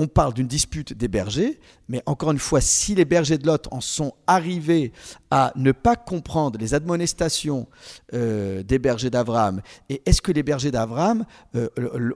[0.00, 3.68] On parle d'une dispute des bergers, mais encore une fois, si les bergers de Lot
[3.70, 4.92] en sont arrivés
[5.30, 7.68] à ne pas comprendre les admonestations
[8.14, 9.60] euh, des bergers d'Abraham,
[9.90, 11.68] et est-ce que les bergers d'Abraham euh,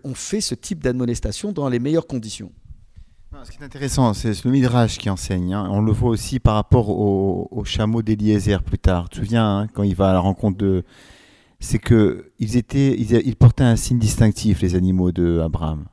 [0.03, 2.53] ont fait ce type d'admonestation dans les meilleures conditions?
[3.43, 5.53] Ce qui est intéressant, c'est le Midrash qui enseigne.
[5.53, 5.69] Hein.
[5.71, 9.11] On le voit aussi par rapport au, chameau d'Eliezer plus tard.
[9.11, 10.85] Tu te souviens, hein, quand il va à la rencontre de.
[11.61, 15.85] C'est que ils, portaient un signe distinctif, les animaux de Abraham.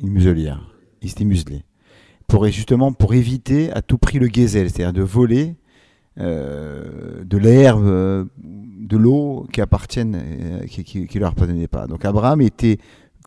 [0.00, 0.77] Une muselière.
[1.02, 1.64] Ils étaient muselés.
[2.26, 5.54] Pour, justement, pour éviter à tout prix le gazelle, c'est-à-dire de voler
[6.20, 11.86] euh, de l'herbe, euh, de l'eau qui appartiennent, euh, qui, ne leur appartenaient pas.
[11.86, 12.78] Donc Abraham était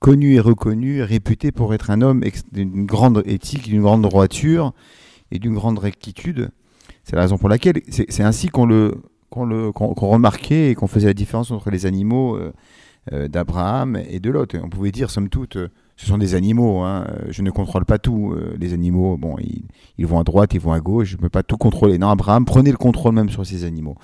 [0.01, 4.73] connu et reconnu, réputé pour être un homme d'une grande éthique, d'une grande droiture
[5.31, 6.49] et d'une grande rectitude.
[7.05, 11.13] C'est la raison pour laquelle c'est ainsi qu'on le qu'on remarquait et qu'on faisait la
[11.13, 12.38] différence entre les animaux
[13.10, 14.57] d'Abraham et de Lot.
[14.62, 15.57] On pouvait dire, somme toute,
[16.02, 16.80] ce sont des animaux.
[16.80, 17.06] Hein.
[17.30, 18.32] Je ne contrôle pas tout.
[18.32, 19.36] Euh, les animaux, bon,
[20.00, 21.10] ils, vont à droite, ils vont à gauche.
[21.10, 22.00] Je ne peux pas tout contrôler.
[22.00, 23.96] Non, Abraham, prenez le contrôle même sur ces animaux.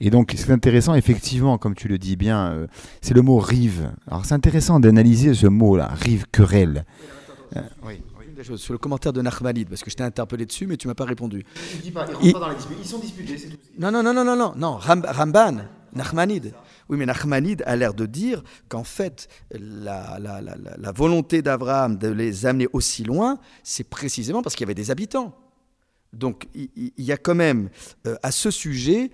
[0.00, 2.66] Et donc, ce qui est intéressant, effectivement, comme tu le dis bien, euh,
[3.00, 3.92] c'est le mot rive.
[4.08, 6.84] Alors, c'est intéressant d'analyser ce mot-là, rive querelle.
[7.54, 8.00] Euh, oui.
[8.56, 11.06] Sur le commentaire de Nachmanide, parce que je t'ai interpellé dessus, mais tu m'as pas
[11.06, 11.46] répondu.
[11.82, 13.56] Il, ils, pas dans les ils sont disputés, c'est tout.
[13.78, 14.76] Non, non, non, non, non, non, non.
[14.76, 15.62] Ramban,
[15.94, 16.52] Nachmanide.
[16.88, 20.18] Oui, mais Nachmanide a l'air de dire qu'en fait, la,
[20.94, 25.36] volonté d'Abraham de les amener aussi loin, c'est précisément parce qu'il y avait des habitants.
[26.12, 27.68] Donc il y a quand même
[28.06, 29.10] euh, à ce sujet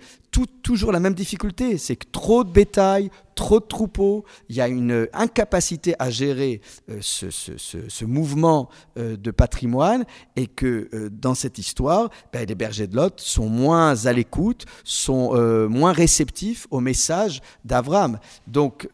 [0.63, 4.67] toujours la même difficulté, c'est que trop de bétail, trop de troupeaux, il y a
[4.67, 11.57] une incapacité à gérer euh, ce, mouvement euh, de patrimoine et que euh, dans cette
[11.57, 15.33] histoire, ben, les bergers de Lot sont moins à l'écoute, sont
[15.69, 18.19] moins réceptifs au message d'Avram.
[18.47, 18.87] Donc,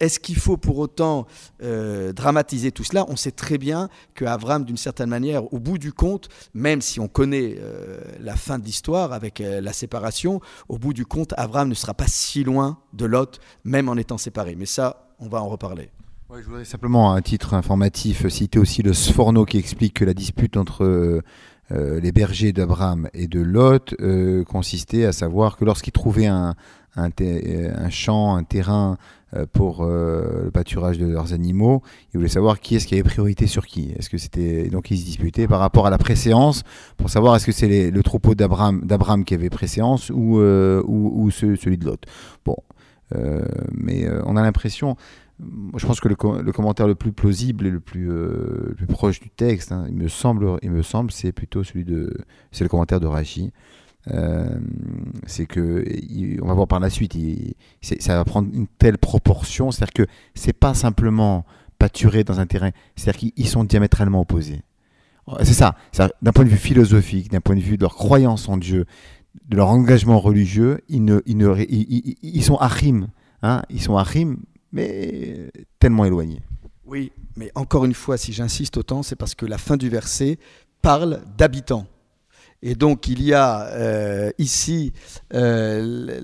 [0.00, 1.26] est-ce qu'il faut pour autant
[2.14, 3.04] dramatiser tout cela?
[3.08, 7.00] On sait très bien que Avram, d'une certaine manière, au bout du compte, même si
[7.00, 7.56] on connaît
[8.20, 10.40] la fin de l'histoire avec la séparation,
[10.72, 14.16] au bout du compte, Avram ne sera pas si loin de Lot, même en étant
[14.16, 14.56] séparé.
[14.56, 15.90] Mais ça, on va en reparler.
[16.34, 20.56] je voudrais simplement, à titre informatif, citer aussi le Sforno qui explique que la dispute
[20.56, 21.20] entre euh,
[21.72, 26.54] euh, les bergers d'Abraham et de Lot euh, consistait à savoir que lorsqu'ils trouvaient un,
[27.90, 28.96] champ, un terrain
[29.52, 33.66] pour le pâturage de leurs animaux, ils voulaient savoir qui est-ce qui avait priorité sur
[33.66, 33.92] qui.
[33.98, 36.64] Est-ce que c'était donc ils se disputaient par rapport à la préséance
[36.96, 41.86] pour savoir est-ce que c'est le troupeau d'Abraham, qui avait préséance ou, ou, celui de
[41.86, 42.04] Lot.
[42.44, 42.56] Bon,
[43.14, 44.96] euh, mais euh, on a l'impression,
[45.76, 49.30] je pense que le, commentaire le plus plausible et le plus, euh, plus proche du
[49.30, 52.16] texte, hein, il me semble, il me semble, c'est plutôt celui de,
[52.50, 53.52] c'est le commentaire de Rachi.
[55.26, 55.84] C'est que
[56.42, 57.16] on va voir par la suite,
[57.80, 61.44] ça va prendre une telle proportion, c'est-à-dire que c'est pas simplement
[61.78, 64.62] pâturer dans un terrain, c'est-à-dire qu'ils sont diamétralement opposés.
[65.42, 65.76] C'est ça,
[66.20, 68.86] d'un point de vue philosophique, d'un point de vue de leur croyance en Dieu,
[69.48, 73.08] de leur engagement religieux, ils, ne, ils, ne, ils, sont achim,
[73.42, 74.02] hein, ils sont
[74.72, 76.42] mais tellement éloignés.
[76.86, 80.38] Oui, mais encore une fois, si j'insiste autant, c'est parce que la fin du verset
[80.82, 81.86] parle d'habitants.
[82.62, 84.92] Et donc il y a euh, ici
[85.34, 86.20] euh,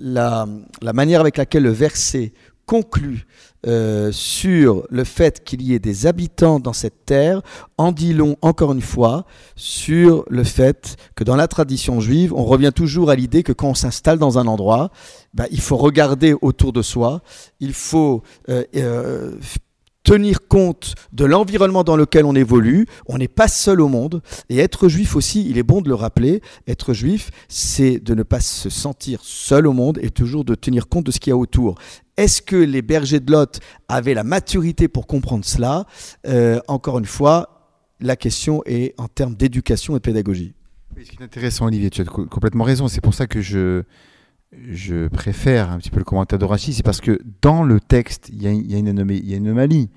[0.00, 0.46] la,
[0.92, 2.32] manière avec laquelle le verset
[2.66, 3.26] conclut
[3.66, 7.40] euh, sur le fait qu'il y ait des habitants dans cette terre
[7.78, 9.24] en dit long, encore une fois,
[9.56, 13.70] sur le fait que dans la tradition juive, on revient toujours à l'idée que quand
[13.70, 14.90] on s'installe dans un endroit,
[15.32, 17.22] bah, il faut regarder autour de soi,
[17.58, 18.22] il faut
[20.08, 22.86] tenir compte de l'environnement dans lequel on évolue.
[23.06, 24.22] On n'est pas seul au monde.
[24.48, 28.22] Et être juif aussi, il est bon de le rappeler, être juif, c'est de ne
[28.22, 31.34] pas se sentir seul au monde et toujours de tenir compte de ce qu'il y
[31.34, 31.74] a autour.
[32.16, 35.84] Est-ce que les bergers de Lot avaient la maturité pour comprendre cela?
[36.26, 40.54] Euh, Encore une fois, la question est en termes d'éducation et de pédagogie.
[40.96, 42.88] Oui, intéressant, Olivier, tu as complètement raison.
[42.88, 43.82] C'est pour ça que je,
[44.52, 48.30] je préfère un petit peu le commentaire de Rachid, c'est parce que dans le texte,
[48.32, 49.90] il y a, une, anomalie.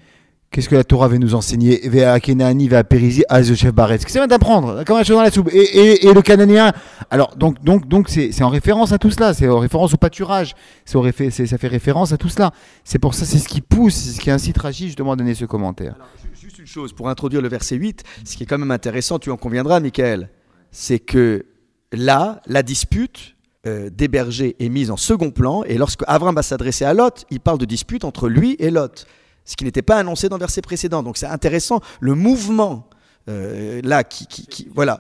[0.49, 1.87] Qu'est-ce que la Torah veut nous enseigner?
[1.87, 3.95] Va Kenani, va Périsi, Azoshev Baret.
[3.95, 5.47] Qu'est-ce que ça va d'apprendre Comme un chose dans la soupe.
[5.53, 6.73] Et, le Cananéen?
[7.09, 9.33] Alors, donc, donc, donc, c'est en référence à tout cela.
[9.33, 10.53] C'est en référence au pâturage.
[10.83, 12.51] Ça fait référence à tout cela.
[12.83, 15.35] C'est pour ça, c'est ce qui pousse, c'est ce qui incite Rachid justement à donner
[15.35, 15.95] ce commentaire.
[16.33, 19.31] juste une chose, pour introduire le verset 8, ce qui est quand même intéressant, tu
[19.31, 20.29] en conviendras, Michael,
[20.71, 21.45] c'est que
[21.93, 23.37] là, la dispute,
[23.67, 27.26] euh, des bergers est mise en second plan, et lorsque Avram va s'adresser à Lot,
[27.30, 29.05] il parle de dispute entre lui et Lot,
[29.45, 31.03] ce qui n'était pas annoncé dans le verset précédent.
[31.03, 32.89] Donc c'est intéressant, le mouvement
[33.30, 34.99] euh, là qui, qui, voilà.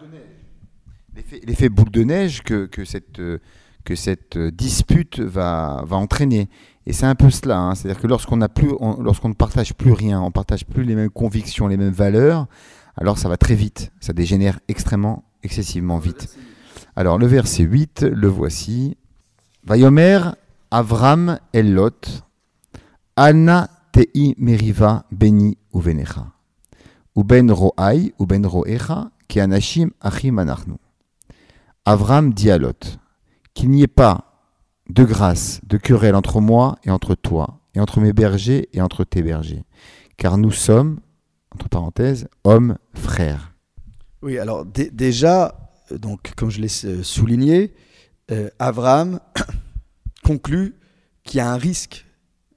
[1.45, 3.39] L'effet boule de neige que, que cette, euh,
[3.83, 6.47] que cette dispute va, va entraîner.
[6.85, 7.75] Et c'est un peu cela, hein.
[7.75, 8.39] c'est-à-dire que lorsqu'on
[8.99, 12.47] lorsqu'on ne partage plus rien, on partage plus les mêmes convictions, les mêmes valeurs,
[12.95, 16.35] alors ça va très vite, ça dégénère extrêmement, excessivement vite.
[16.95, 18.97] Alors le verset 8, le voici.
[19.63, 20.19] Vayomer
[20.71, 22.23] Avram el Lot,
[23.15, 26.31] Anna tei meriva beni uvenecha.
[27.15, 30.75] ou ben ro'ai, ou ben ro'echa, qui anashim achim anachnu.
[31.85, 32.99] Avram dit à Lot,
[33.53, 34.43] qu'il n'y ait pas
[34.89, 39.03] de grâce, de querelle entre moi et entre toi, et entre mes bergers et entre
[39.03, 39.63] tes bergers,
[40.17, 40.99] car nous sommes,
[41.53, 43.53] entre parenthèses, hommes frères.
[44.21, 45.60] Oui, alors déjà,
[45.97, 47.73] donc comme je l'ai euh, souligné,
[48.31, 49.19] euh, Avram
[50.23, 50.75] conclut
[51.23, 52.05] qu'il y a un risque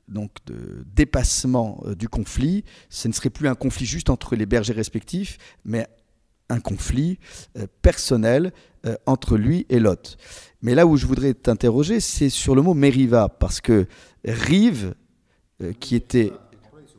[0.09, 2.65] donc de dépassement euh, du conflit.
[2.89, 5.87] Ce ne serait plus un conflit juste entre les bergers respectifs, mais
[6.49, 7.19] un conflit
[7.57, 8.53] euh, personnel
[8.87, 10.17] euh, entre lui et Lot.
[10.63, 13.87] Mais là où je voudrais t'interroger, c'est sur le mot Meriva, parce que
[14.25, 14.95] Rive,
[15.79, 16.33] qui était...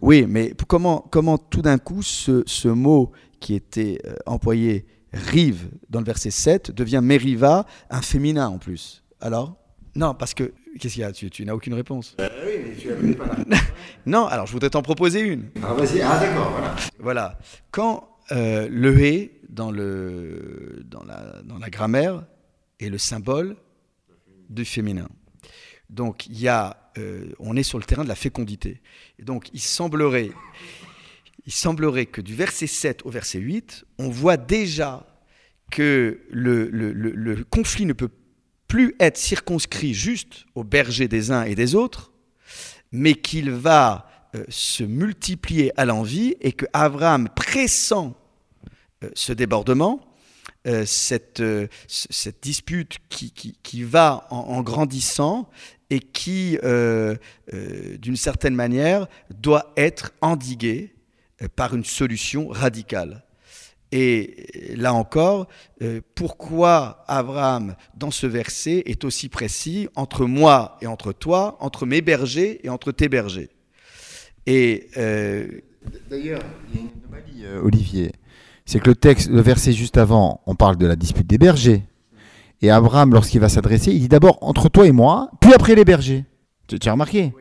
[0.02, 4.86] Oui, mais comment, comment tout d'un coup ce, ce, mot qui était employé
[5.16, 9.58] Rive dans le verset 7 devient Meriva, un féminin en plus Alors
[9.96, 11.12] Non, parce que Qu'est-ce qu'il y a?
[11.12, 13.58] Tu, n'as aucune réponse euh, Oui, mais tu n'as pas la
[14.06, 15.50] Non, alors je voudrais t'en proposer une.
[15.64, 16.02] Ah, vas-y.
[16.02, 16.76] Ah, d'accord, voilà.
[17.00, 17.40] Voilà.
[17.72, 22.26] Quand euh, le hé dans, le, dans, la, dans la grammaire
[22.80, 23.56] est le symbole
[24.50, 25.08] du féminin.
[25.90, 28.82] Donc, il y a, euh, on est sur le terrain de la fécondité.
[29.20, 30.32] Et donc, il semblerait,
[31.46, 35.06] il semblerait que du verset 7 au verset 8, on voit déjà
[35.72, 38.10] que le, conflit ne peut
[38.68, 42.12] plus être circonscrit juste aux bergers des uns et des autres,
[42.92, 48.16] mais qu'il va euh, se multiplier à l'envie et que Abraham, pressant
[49.04, 50.02] euh, ce débordement,
[50.68, 51.44] euh, cette,
[52.42, 55.48] dispute qui, va en, grandissant
[55.92, 56.58] et qui,
[58.00, 60.95] d'une certaine manière, doit être endiguée
[61.56, 63.26] par une solution radicale.
[63.92, 65.48] Et là encore,
[65.82, 71.86] euh, pourquoi Abraham, dans ce verset, est aussi précis entre moi et entre toi, entre
[71.86, 73.50] mes bergers et entre tes bergers?
[74.48, 75.48] Et euh,
[76.10, 78.12] D'ailleurs, il y a une anomalie, euh, Olivier.
[78.66, 81.84] C'est que le texte, le verset juste avant, on parle de la dispute des bergers.
[82.62, 85.86] Et Abraham, lorsqu'il va s'adresser, il dit d'abord entre toi et moi, puis après les
[85.86, 86.26] bergers.
[86.68, 87.32] Tu, as remarqué?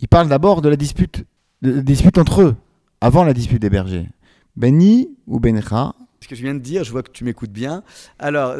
[0.00, 1.24] Il parle d'abord de la dispute,
[1.60, 2.56] de la dispute entre eux,
[3.00, 4.08] avant la dispute des bergers.
[4.56, 7.82] Beni ou Bencha ce que je viens de dire, je vois que tu m'écoutes bien.
[8.18, 8.54] Alors,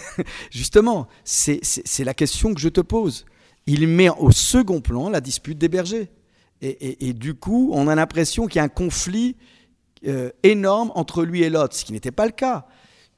[0.50, 1.60] justement, c'est
[2.04, 3.26] la question que je te pose.
[3.66, 6.10] Il met au second plan la dispute des bergers.
[6.62, 9.36] Et, du coup, on a l'impression qu'il y a un conflit
[10.06, 12.66] euh, énorme entre lui et l'autre, ce qui n'était pas le cas.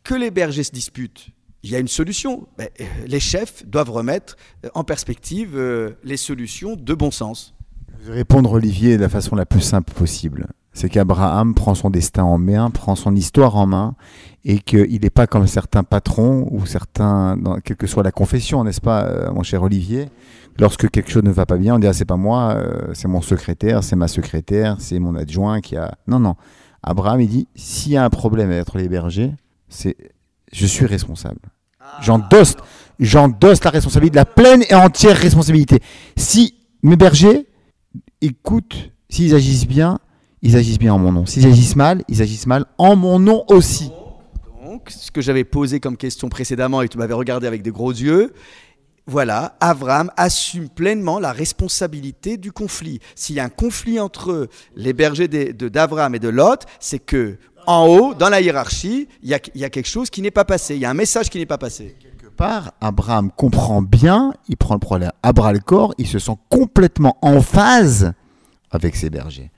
[0.02, 1.28] Que les bergers se disputent,
[1.62, 2.48] il y a une solution.
[2.56, 5.58] Ben, euh, les chefs doivent remettre euh, en perspective
[6.02, 7.54] les solutions de bon sens.
[8.00, 11.88] Je vais répondre, Olivier, de la façon la plus simple possible c'est qu'Abraham prend son
[11.88, 13.94] destin en main, prend son histoire en main,
[14.44, 18.64] et qu'il n'est pas comme certains patrons ou certains, dans, quelle que soit la confession,
[18.64, 20.08] n'est-ce pas, euh, mon cher Olivier?
[20.58, 23.08] Lorsque quelque chose ne va pas bien, on dit ah, c'est pas moi, euh, c'est
[23.08, 25.96] mon secrétaire, c'est ma secrétaire, c'est mon adjoint qui a.
[26.06, 26.36] Non, non.
[26.82, 29.32] Abraham, il dit s'il y a un problème avec les bergers,
[29.68, 29.96] c'est
[30.52, 31.40] je suis responsable.
[32.00, 32.56] J'endosse,
[33.00, 35.80] j'endosse la responsabilité, la pleine et entière responsabilité.
[36.16, 37.46] Si mes bergers
[38.20, 39.98] écoutent, s'ils agissent bien,
[40.44, 41.26] ils agissent bien en mon nom.
[41.26, 43.90] S'ils agissent mal, ils agissent mal en mon nom aussi.
[44.62, 47.90] Donc, ce que j'avais posé comme question précédemment et tu m'avais regardé avec des gros
[47.90, 48.34] yeux,
[49.06, 53.00] voilà, Avram assume pleinement la responsabilité du conflit.
[53.14, 57.86] S'il y a un conflit entre les bergers d'Avram et de Lot, c'est que en
[57.86, 60.74] haut, dans la hiérarchie, il y, a, quelque chose qui n'est pas passé.
[60.74, 61.96] Il y a un message qui n'est pas passé.
[61.98, 66.18] Quelque part, Abraham comprend bien, il prend le problème à bras le corps, il se
[66.18, 68.12] sent complètement en phase
[68.70, 69.50] avec ses bergers.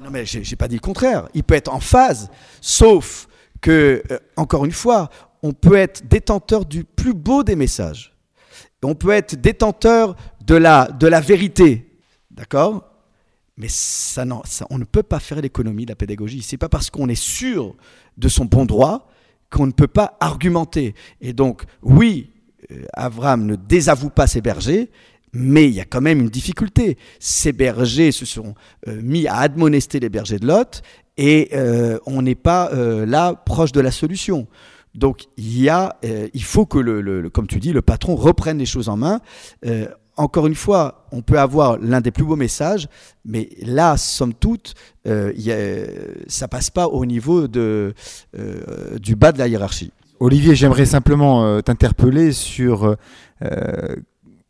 [0.00, 1.28] Non, mais j'ai pas dit le contraire.
[1.34, 2.30] Il peut être en phase,
[2.60, 3.28] sauf
[3.60, 5.10] que, euh, encore une fois,
[5.42, 8.14] on peut être détenteur du plus beau des messages.
[8.82, 11.90] On peut être détenteur de la, de vérité.
[12.30, 12.84] D'accord?
[13.56, 13.66] Mais
[14.70, 16.42] on ne peut pas faire l'économie de la pédagogie.
[16.42, 17.74] C'est pas parce qu'on est sûr
[18.16, 19.08] de son bon droit
[19.50, 20.94] qu'on ne peut pas argumenter.
[21.20, 22.30] Et donc, oui,
[22.70, 24.90] euh, Avram ne désavoue pas ses bergers,
[25.32, 26.98] mais il y a quand même une difficulté.
[27.18, 28.54] Ces bergers se sont
[28.86, 30.82] euh, mis à admonester les bergers de Lot
[31.16, 34.46] et euh, on n'est pas euh, là proche de la solution.
[34.94, 38.66] Donc il, y a, il faut que, le, comme tu dis, le patron reprenne les
[38.66, 39.20] choses en main.
[40.16, 42.88] encore une fois, on peut avoir l'un des plus beaux messages,
[43.24, 44.74] mais là, somme toute,
[45.06, 45.56] y a,
[46.26, 47.94] ça passe pas au niveau de,
[49.00, 49.92] du bas de la hiérarchie.
[50.18, 52.96] Olivier, j'aimerais simplement t'interpeller sur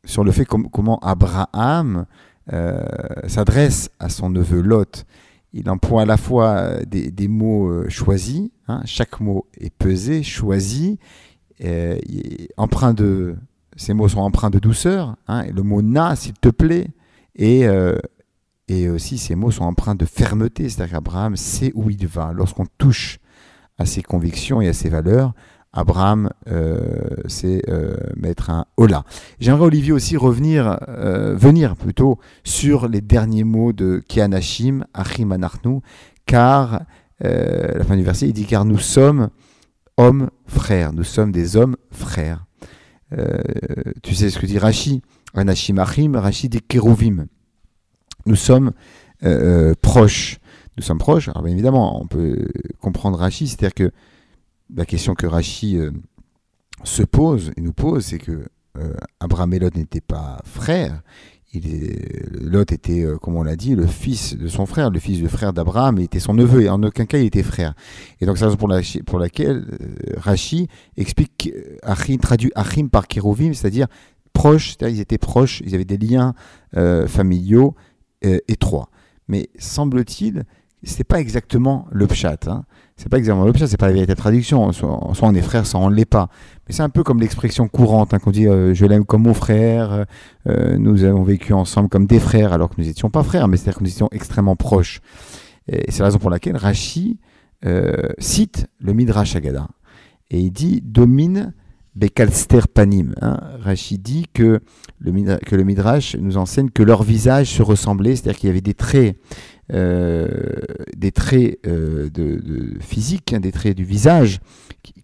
[0.09, 2.07] sur le fait comment Abraham
[2.53, 2.81] euh,
[3.27, 5.05] s'adresse à son neveu Lot.
[5.53, 10.23] Il emploie à la fois euh, des, mots euh, choisis, hein, chaque mot est pesé,
[10.23, 10.99] choisi,
[12.57, 13.37] empreint de,
[13.77, 16.89] ces mots sont empreints de douceur, hein, le mot na, s'il te plaît,
[17.37, 17.67] et
[18.69, 22.33] Et aussi, ces mots sont empreints de fermeté, c'est-à-dire qu'Abraham sait où il va.
[22.35, 23.19] Lorsqu'on touche
[23.79, 25.33] à ses convictions et à ses valeurs,
[25.73, 26.79] Abraham euh,
[27.27, 29.05] c'est euh, mettre un hola.
[29.39, 35.81] J'aimerais Olivier aussi revenir, euh, venir plutôt sur les derniers mots de Kianashim, Achim Anarnu,
[36.27, 36.83] car
[37.21, 39.31] la fin du verset, il dit car nous sommes
[39.97, 42.47] hommes frères, nous sommes des hommes frères.
[44.05, 45.03] tu sais ce que dit Rashi,
[45.35, 47.27] Anashim Achim, Rashi dit Kérouvim.
[48.25, 48.71] Nous sommes
[49.83, 50.39] proches.
[50.77, 51.29] Nous sommes proches.
[51.29, 52.47] Alors bien évidemment, on peut
[52.81, 53.91] comprendre Rashi, c'est-à-dire que
[54.75, 55.91] la question que Rachi euh,
[56.85, 58.45] se pose et nous pose, c'est que
[58.79, 61.03] euh, Abraham et Lot n'étaient pas frères.
[61.55, 65.29] Lot était, euh, comme on l'a dit, le fils de son frère, le fils du
[65.29, 67.75] frère d'Abraham, était son neveu, et en aucun cas il était frère.
[68.21, 69.79] Et donc c'est la raison pour, laquelle
[70.19, 71.51] Rachi explique,
[71.83, 73.87] Achim, traduit Achim par Kérovim, c'est-à-dire
[74.35, 76.35] proches, c'est-à-dire ils étaient proches, ils avaient des liens
[77.07, 77.75] familiaux
[78.23, 78.91] étroits.
[79.27, 80.45] Mais semble-t-il,
[80.83, 82.47] c'est pas exactement le pshat.
[82.47, 82.65] Hein
[82.99, 84.73] c'est pas exactement le c'est pas la véritable traduction.
[84.73, 86.29] Soit, on est frère, soit on l'est pas.
[86.67, 89.35] Mais c'est un peu comme l'expression courante hein, qu'on dit euh, je l'aime comme mon
[89.35, 90.05] frère,
[90.49, 93.57] euh, nous avons vécu ensemble comme des frères alors que nous n'étions pas frères, mais
[93.57, 95.01] c'est-à-dire que nous étions extrêmement proches.
[95.69, 97.21] Et c'est la raison pour laquelle Rashi
[97.65, 99.69] euh, cite le Midrash Agada.
[100.31, 101.55] Et il dit domine
[101.99, 103.15] Bekalster Panim.
[103.21, 103.41] Hein.
[103.61, 104.61] Rashi dit que
[105.01, 109.17] le, Midrash nous enseigne que leurs visages se ressemblaient, c'est-à-dire qu'il y avait des traits
[109.75, 110.27] euh,
[110.97, 114.41] des traits euh, de, physique, hein, des traits du visage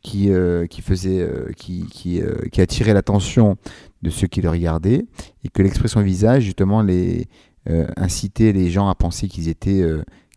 [0.03, 3.59] qui, euh, qui attiraient l'attention
[4.03, 5.05] de ceux qui le regardaient,
[5.45, 7.27] et que l'expression visage, justement, les,
[7.97, 9.83] incitait les gens à penser qu'ils étaient,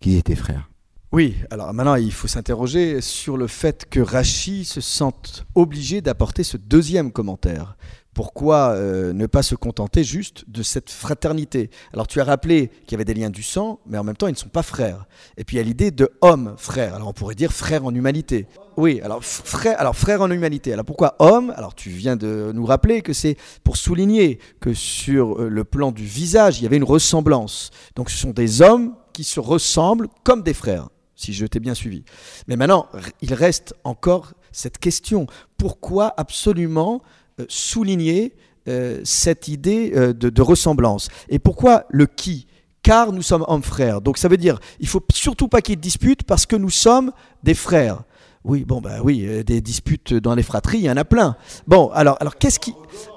[0.02, 0.70] qu'ils étaient frères.
[1.14, 6.44] Oui, alors maintenant il faut s'interroger sur le fait que Rachi se sente obligé d'apporter
[6.44, 7.78] ce deuxième commentaire.
[8.14, 11.70] Pourquoi euh, ne pas se contenter juste de cette fraternité?
[11.94, 14.28] Alors tu as rappelé qu'il y avait des liens du sang, mais en même temps
[14.28, 15.06] ils ne sont pas frères.
[15.38, 16.94] Et puis il y a l'idée de homme frère.
[16.96, 18.46] Alors on pourrait dire frère en humanité.
[18.76, 20.74] Oui, alors frère, frère en humanité.
[20.74, 21.54] Alors pourquoi homme?
[21.56, 25.94] Alors tu viens de nous rappeler que c'est pour souligner que sur euh, le plan
[25.94, 27.72] du visage il y avait une ressemblance.
[27.96, 31.74] Donc ce sont des hommes qui se ressemblent comme des frères si je t'ai bien
[31.74, 32.04] suivi.
[32.48, 32.88] Mais maintenant,
[33.22, 35.28] il reste encore cette question.
[35.58, 37.02] Pourquoi absolument
[37.40, 38.34] euh, souligner
[38.68, 41.10] euh, cette idée euh, de, ressemblance?
[41.28, 42.48] Et pourquoi le qui?
[42.84, 44.00] Car nous sommes hommes frères.
[44.00, 46.56] Donc ça veut dire, il faut surtout pas qu'il y ait de dispute parce que
[46.56, 47.12] nous sommes
[47.44, 48.04] des frères.
[48.48, 51.36] Oui, bon, bah oui, des disputes dans les fratries, il y en a plein.
[51.68, 52.74] Bon, alors, alors qu'est-ce qui.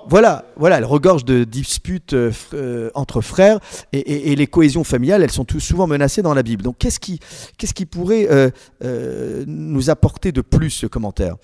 [0.08, 2.16] Voilà, voilà, elle regorge de disputes
[2.94, 3.60] entre frères
[3.92, 6.62] et, les cohésions familiales, elles sont tout souvent menacées dans la Bible.
[6.62, 8.52] Donc, qu'est-ce qui, pourrait
[9.46, 11.36] nous apporter de plus ce commentaire?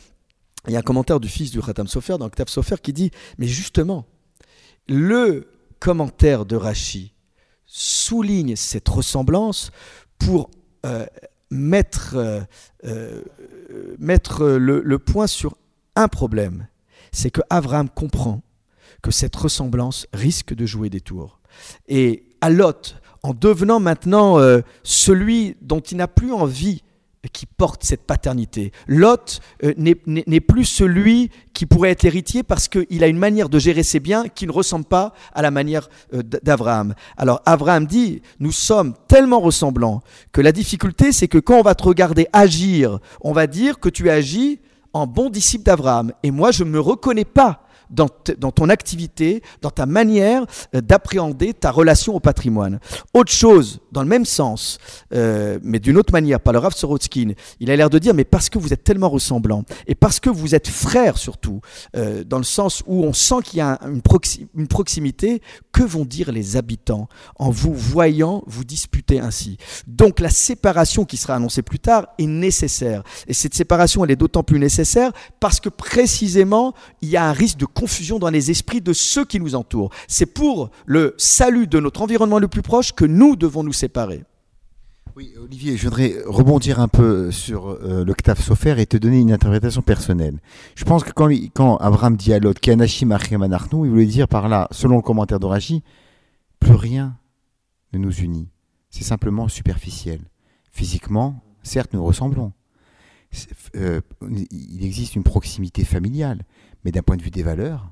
[0.66, 3.10] Il y a un commentaire du fils du Khatam Sofer dans Ktav Sofer qui dit
[3.38, 4.04] Mais justement,
[4.88, 7.14] le commentaire de Rashi
[7.66, 9.70] souligne cette ressemblance
[10.18, 10.50] pour
[10.84, 11.06] euh,
[11.50, 12.40] mettre, euh,
[12.84, 13.22] euh,
[13.98, 15.56] mettre le, point sur
[15.94, 16.68] un problème.
[17.12, 18.42] C'est que Abraham comprend
[19.02, 21.40] que cette ressemblance risque de jouer des tours.
[21.88, 24.38] Et à Lot, en devenant maintenant
[24.82, 26.82] celui dont il n'a plus envie
[27.32, 28.72] qui porte cette paternité.
[28.86, 33.58] Lot euh, n'est plus celui qui pourrait être l'héritier parce qu'il a une manière de
[33.58, 36.94] gérer ses biens qui ne ressemble pas à la manière euh, d'Abraham.
[37.16, 40.02] Alors Abraham dit, nous sommes tellement ressemblants
[40.32, 43.88] que la difficulté c'est que quand on va te regarder agir, on va dire que
[43.88, 44.60] tu agis
[44.92, 46.12] en bon disciple d'Abraham.
[46.22, 51.54] Et moi je ne me reconnais pas dans, ton activité, dans ta manière euh, d'appréhender
[51.54, 52.80] ta relation au patrimoine.
[53.14, 54.78] Autre chose, dans le même sens,
[55.14, 58.24] euh, mais d'une autre manière, par le Rav Sorotskin, il a l'air de dire, mais
[58.24, 61.60] parce que vous êtes tellement ressemblants, et parce que vous êtes frères surtout,
[61.96, 64.02] euh, dans le sens où on sent qu'il y a une,
[64.56, 67.08] une proximité, que vont dire les habitants
[67.38, 69.56] en vous voyant vous disputer ainsi?
[69.86, 73.02] Donc la séparation qui sera annoncée plus tard est nécessaire.
[73.26, 77.32] Et cette séparation, elle est d'autant plus nécessaire parce que précisément, il y a un
[77.32, 79.90] risque de confusion dans les esprits de ceux qui nous entourent.
[80.08, 84.24] C'est pour le salut de notre environnement le plus proche que nous devons nous séparer.
[85.14, 89.32] Oui, Olivier, je voudrais rebondir un peu sur euh, Ktaf Sofer et te donner une
[89.32, 90.40] interprétation personnelle.
[90.74, 94.96] Je pense que quand, Abraham dit à l'autre, Kanashim il voulait dire par là, selon
[94.96, 95.82] le commentaire d'Orachi,
[96.60, 97.16] plus rien
[97.94, 98.48] ne nous unit.
[98.90, 100.20] C'est simplement superficiel.
[100.70, 102.52] Physiquement, certes, nous ressemblons.
[103.74, 104.00] Euh,
[104.50, 106.44] il existe une proximité familiale,
[106.84, 107.90] mais d'un point de vue des valeurs,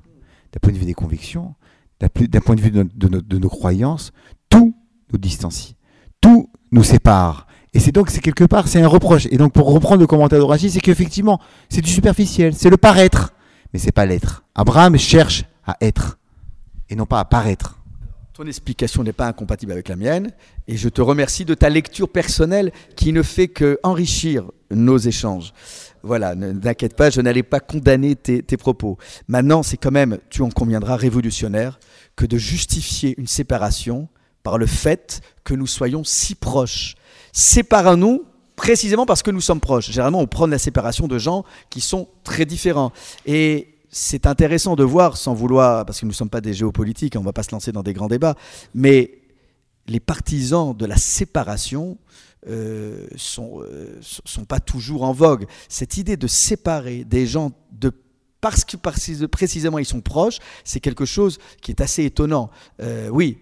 [0.51, 1.55] d'un point de vue des convictions,
[1.99, 2.09] d'un
[2.41, 4.11] point de vue de, nos croyances,
[4.49, 4.75] tout
[5.11, 5.75] nous distancie,
[6.21, 7.47] tout nous sépare.
[7.73, 9.27] Et c'est donc, c'est quelque part, c'est un reproche.
[9.31, 13.33] Et donc, pour reprendre le commentaire d'Horaci, c'est qu'effectivement, c'est du superficiel, c'est le paraître,
[13.73, 14.45] mais c'est pas l'être.
[14.55, 16.17] Abraham cherche à être,
[16.89, 17.79] et non pas à paraître.
[18.35, 20.31] Ton explication n'est pas incompatible avec la mienne
[20.67, 25.53] et je te remercie de ta lecture personnelle qui ne fait que enrichir nos échanges.
[26.05, 28.99] Voilà, ne t'inquiète pas, je n'allais pas condamner tes, propos.
[29.27, 31.79] Maintenant, c'est quand même, tu en conviendras, révolutionnaire
[32.15, 34.07] que de justifier une séparation
[34.43, 36.93] par le fait que nous soyons si proches.
[37.33, 38.23] Séparons-nous
[38.55, 39.89] précisément parce que nous sommes proches.
[39.89, 42.91] Généralement, on prend la séparation de gens qui sont très différents.
[43.25, 47.15] Et c'est intéressant de voir, sans vouloir, parce que nous ne sommes pas des géopolitiques,
[47.15, 48.35] on ne va pas se lancer dans des grands débats,
[48.75, 49.21] mais
[49.87, 51.97] les partisans de la séparation
[52.47, 55.47] euh, sont, euh, sont pas toujours en vogue.
[55.67, 57.91] Cette idée de séparer des gens de
[58.39, 62.51] parce que précisément ils sont proches, c'est quelque chose qui est assez étonnant.
[62.79, 63.39] Euh, oui,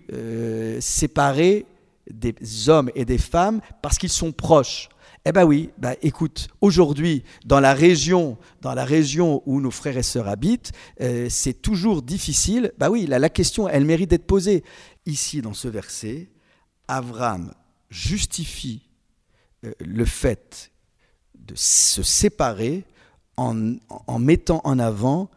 [0.79, 1.65] séparer
[2.09, 4.87] des hommes et des femmes parce qu'ils sont proches.
[5.25, 9.97] Eh ben oui, bah écoute, aujourd'hui, dans la région, dans la région où nos frères
[9.97, 10.71] et sœurs habitent,
[11.29, 12.71] c'est toujours difficile.
[12.77, 14.63] Bah oui, la, la question, elle mérite d'être posée.
[15.05, 16.29] Ici, dans ce verset,
[16.87, 17.53] Avram
[17.89, 18.92] justifie
[19.79, 20.71] le fait
[21.35, 22.85] de se séparer
[23.37, 25.29] en, en mettant en avant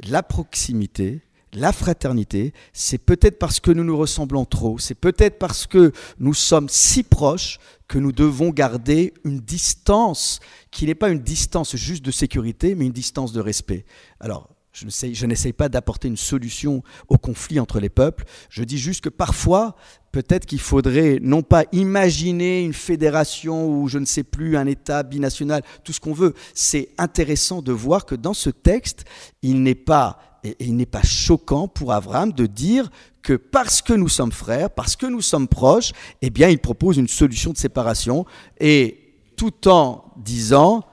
[0.00, 1.22] la proximité,
[1.52, 6.34] la fraternité, c'est peut-être parce que nous nous ressemblons trop, c'est peut-être parce que nous
[6.34, 7.58] sommes si proches
[7.88, 10.38] que nous devons garder une distance
[10.70, 13.84] qui n'est pas une distance juste de sécurité, mais une distance de respect.
[14.20, 18.24] Alors, je n'essaye pas d'apporter une solution au conflit entre les peuples.
[18.48, 19.76] Je dis juste que parfois,
[20.12, 25.02] peut-être qu'il faudrait non pas imaginer une fédération ou je ne sais plus un État
[25.02, 26.34] binational, tout ce qu'on veut.
[26.54, 29.04] C'est intéressant de voir que dans ce texte,
[29.42, 30.18] il n'est pas
[30.58, 32.88] il n'est pas choquant pour Abraham de dire
[33.22, 35.92] que parce que nous sommes frères, parce que nous sommes proches,
[36.22, 38.24] eh bien, il propose une solution de séparation
[38.58, 38.96] et
[39.36, 40.84] tout en disant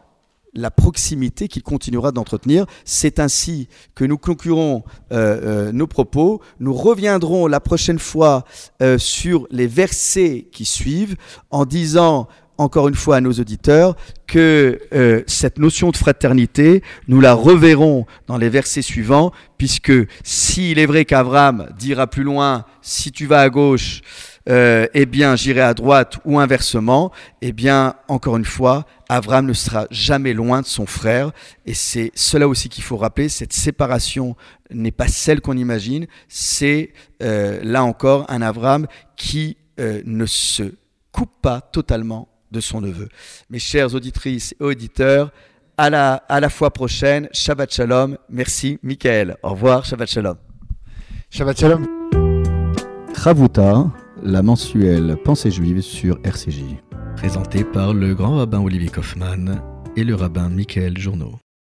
[0.58, 2.66] la proximité qu'il continuera d'entretenir.
[2.84, 6.42] C'est ainsi que nous conclurons euh, euh, nos propos.
[6.60, 8.44] Nous reviendrons la prochaine fois
[8.82, 11.16] euh, sur les versets qui suivent
[11.52, 12.28] en disant
[12.58, 13.96] encore une fois à nos auditeurs
[14.26, 14.80] que
[15.28, 19.94] cette notion de fraternité, nous la reverrons dans les versets suivants, puisque
[20.24, 24.02] s'il est vrai qu'Abraham dira plus loin, si tu vas à gauche,
[24.48, 29.54] euh, eh bien j'irai à droite ou inversement, eh bien encore une fois, Abraham ne
[29.54, 31.32] sera jamais loin de son frère,
[31.66, 34.36] et c'est cela aussi qu'il faut rappeler, cette séparation
[34.72, 40.74] n'est pas celle qu'on imagine, c'est euh, là encore un Abraham qui euh, ne se
[41.12, 43.10] coupe pas totalement de son neveu.
[43.50, 45.32] Mes chères auditrices et auditeurs,
[45.78, 47.30] à la, à la fois prochaine.
[47.32, 48.18] Shabbat Shalom.
[48.30, 49.38] Merci, Michael.
[49.44, 49.86] Au revoir.
[49.86, 50.38] Shabbat Shalom.
[51.30, 51.86] Shabbat Shalom.
[53.16, 53.92] Chavuta,
[54.28, 56.62] la mensuelle Pensée juive sur RCJ.
[57.16, 59.62] Présentée par le grand rabbin Olivier Kaufmann
[59.96, 61.36] et le rabbin Michael Journeau.